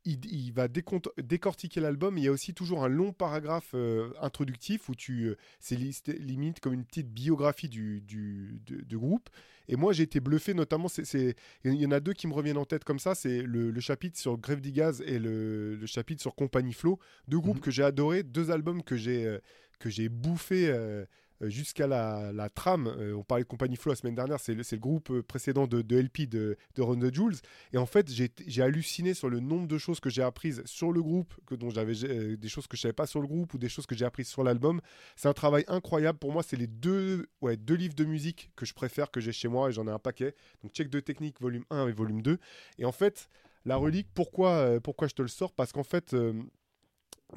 [0.03, 2.17] il, va décortiquer l'album.
[2.17, 5.77] Il y a aussi toujours un long paragraphe euh, introductif où tu, euh, c'est
[6.19, 9.29] limite comme une petite biographie du, du, groupe.
[9.69, 12.57] Et moi, j'ai été bluffé, notamment, c'est, il y en a deux qui me reviennent
[12.57, 13.15] en tête comme ça.
[13.15, 17.61] C'est le, chapitre sur Grève Digaz et le, chapitre sur Compagnie Flow, deux groupes mmh
[17.61, 19.39] que j'ai adorés, deux albums que j'ai euh,
[19.79, 21.05] que j'ai bouffé euh,
[21.41, 22.87] jusqu'à la, trame.
[22.87, 25.67] Euh, on parlait de Compagnie Flow la semaine dernière, c'est le, le, groupe euh, précédent
[25.67, 27.37] de, LP de, de Run the Jules.
[27.73, 31.01] Et en fait, j'ai halluciné sur le nombre de choses que j'ai apprises sur le
[31.01, 33.69] groupe, que, dont j'avais des choses que je savais pas sur le groupe ou des
[33.69, 34.81] choses que j'ai apprises sur l'album.
[35.15, 36.17] C'est un travail incroyable.
[36.17, 39.31] Pour moi, c'est les deux, ouais, deux livres de musique que je préfère, que j'ai
[39.31, 40.35] chez moi, et j'en ai un paquet.
[40.63, 42.37] Donc, Check de technique, volume 1 et volume 2.
[42.79, 43.29] Et en fait,
[43.65, 45.53] la relique, pourquoi, pourquoi je te le sors?
[45.53, 46.15] Parce qu'en fait,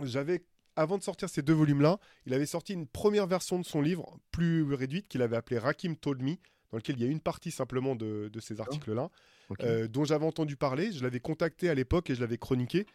[0.03, 0.43] j'avais
[0.81, 4.19] avant de sortir ces deux volumes-là, il avait sorti une première version de son livre,
[4.31, 6.37] plus réduite, qu'il avait appelé Rakim Told Me,
[6.71, 9.11] dans lequel il y a une partie simplement de, ces articles-là,
[9.61, 10.91] euh, dont j'avais entendu parler.
[10.91, 12.87] Je l'avais contacté à l'époque et je l'avais chroniqué.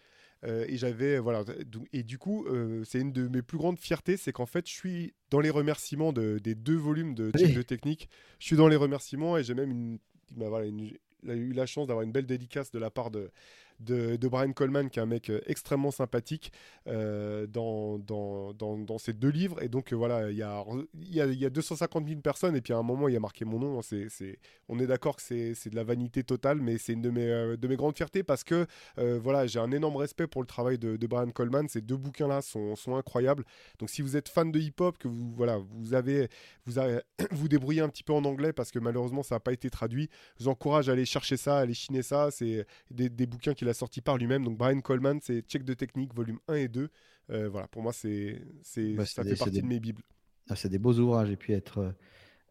[0.43, 1.45] Euh, et j'avais voilà
[1.93, 4.73] et du coup euh, c'est une de mes plus grandes fiertés c'est qu'en fait je
[4.73, 8.09] suis dans les remerciements des deux volumes de de technique
[8.39, 9.97] je suis dans les remerciements et j'ai même une,
[10.35, 10.91] bah, voilà, une,
[11.29, 13.31] a eu la chance d'avoir une belle dédicace de la part de,
[13.79, 16.51] de, Brian Coleman, qui est un mec extrêmement sympathique
[16.85, 19.61] dans, dans, dans, ces deux livres.
[19.61, 20.63] Et donc voilà, il y a,
[20.93, 23.45] y, y a 250 000 personnes, et puis à un moment, il y a marqué
[23.45, 23.81] mon nom.
[23.81, 27.09] C'est, c'est, on est d'accord que c'est, de la vanité totale, mais c'est une de
[27.09, 28.65] mes, de mes grandes fiertés parce que
[28.97, 31.67] voilà, j'ai un énorme respect pour le travail de, Brian Coleman.
[31.67, 33.45] Ces deux bouquins-là sont, sont incroyables.
[33.79, 36.29] Donc si vous êtes fan de hip-hop, que vous, voilà, vous avez,
[36.65, 37.01] vous avez,
[37.31, 40.09] vous débrouillez un petit peu en anglais parce que malheureusement ça n'a pas été traduit,
[40.37, 42.31] je vous encourage à aller chercher ça, à aller chiner ça.
[42.31, 44.43] C'est des, bouquins qu'il a sortis par lui-même.
[44.43, 46.89] Donc Brian Coleman, c'est Check de technique, volume 1 et 2.
[47.31, 50.03] Euh, voilà, pour moi, c'est, c'est, bah, ça fait partie de mes bibles.
[50.49, 51.31] Ah, c'est des beaux ouvrages.
[51.31, 51.95] Et puis être,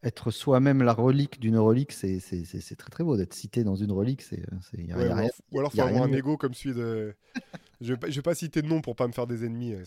[0.03, 3.17] être soi-même la relique d'une relique, c'est, c'est, c'est, très très beau.
[3.17, 4.43] D'être cité dans une relique, c'est,
[4.77, 7.15] y a, rien, ou alors, faut avoir un ego comme celui de.
[7.81, 9.75] je ne vais, vais, pas citer de nom pour pas me faire des ennemis.
[9.75, 9.85] Euh,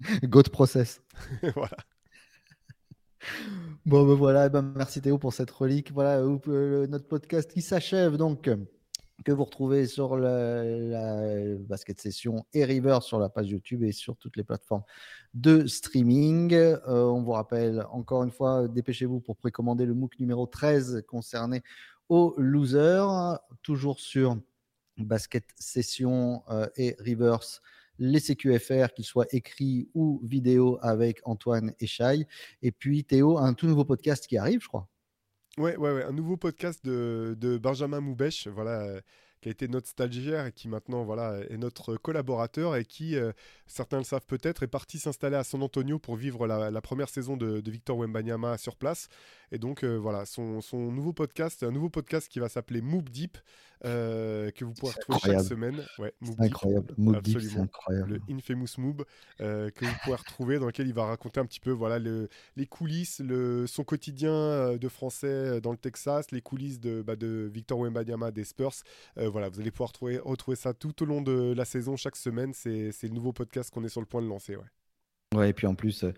[0.24, 1.02] Go process.
[1.54, 1.76] voilà.
[3.84, 5.92] Bon, ben voilà, ben merci Théo pour cette relique.
[5.92, 8.48] Voilà, euh, notre podcast qui s'achève donc,
[9.22, 10.64] que vous retrouvez sur la,
[11.58, 14.84] basket session et River sur la page YouTube et sur toutes les plateformes
[15.34, 16.54] de streaming.
[16.54, 21.62] Euh, on vous rappelle encore une fois, dépêchez-vous pour précommander le MOOC numéro 13 concerné
[22.08, 24.36] aux losers, toujours sur
[24.98, 27.62] basket session euh, et reverse
[27.98, 32.26] les CQFR, qu'ils soient écrits ou vidéo avec Antoine et Chai.
[32.62, 34.88] Et puis Théo, un tout nouveau podcast qui arrive, je crois.
[35.58, 39.02] Ouais, ouais, ouais, un nouveau podcast de, de Benjamin Moubèche, voilà,
[39.42, 43.32] qui a été notre stagiaire et qui maintenant voilà, est notre collaborateur et qui, euh,
[43.66, 47.36] certains le savent peut-être, est parti s'installer à San Antonio pour vivre la, première saison
[47.36, 49.08] de, Victor Wembanyama sur place.
[49.50, 53.10] Et donc euh, voilà, son, son, nouveau podcast, un nouveau podcast qui va s'appeler Moop
[53.10, 53.36] Deep,
[53.84, 55.84] euh, que vous pourrez retrouver chaque semaine.
[55.98, 58.20] Ouais, incroyable, Moop Deep, c'est incroyable.
[58.28, 59.04] Le Infamous Moob,
[59.38, 62.66] que vous pourrez retrouver, dans lequel il va raconter un petit peu voilà, le, les
[62.66, 67.80] coulisses, le, son quotidien de français dans le Texas, les coulisses de, bah, de Victor
[67.80, 68.84] Wembanyama des Spurs
[69.32, 72.52] voilà, vous allez pouvoir retrouver, retrouver ça tout au long de la saison, chaque semaine.
[72.54, 74.56] C'est le nouveau podcast qu'on est sur le point de lancer.
[74.56, 74.64] Ouais.
[75.34, 76.12] Ouais, et puis en plus, euh,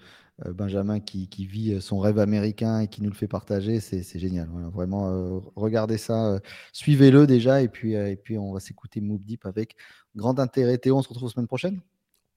[0.53, 4.49] Benjamin qui, qui, vit son rêve américain et qui nous le fait partager, c'est génial.
[4.73, 6.41] vraiment, euh, regardez ça, euh,
[6.73, 9.77] suivez-le déjà, et puis, et puis on va s'écouter Move Deep avec
[10.17, 10.79] grand intérêt.
[10.79, 11.81] Théo, on se retrouve la semaine prochaine?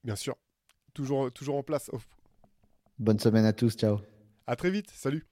[0.03, 0.35] Bien sûr,
[0.93, 1.89] toujours, toujours en place.
[2.99, 3.99] Bonne semaine à tous, ciao.
[4.45, 5.25] À très vite, salut.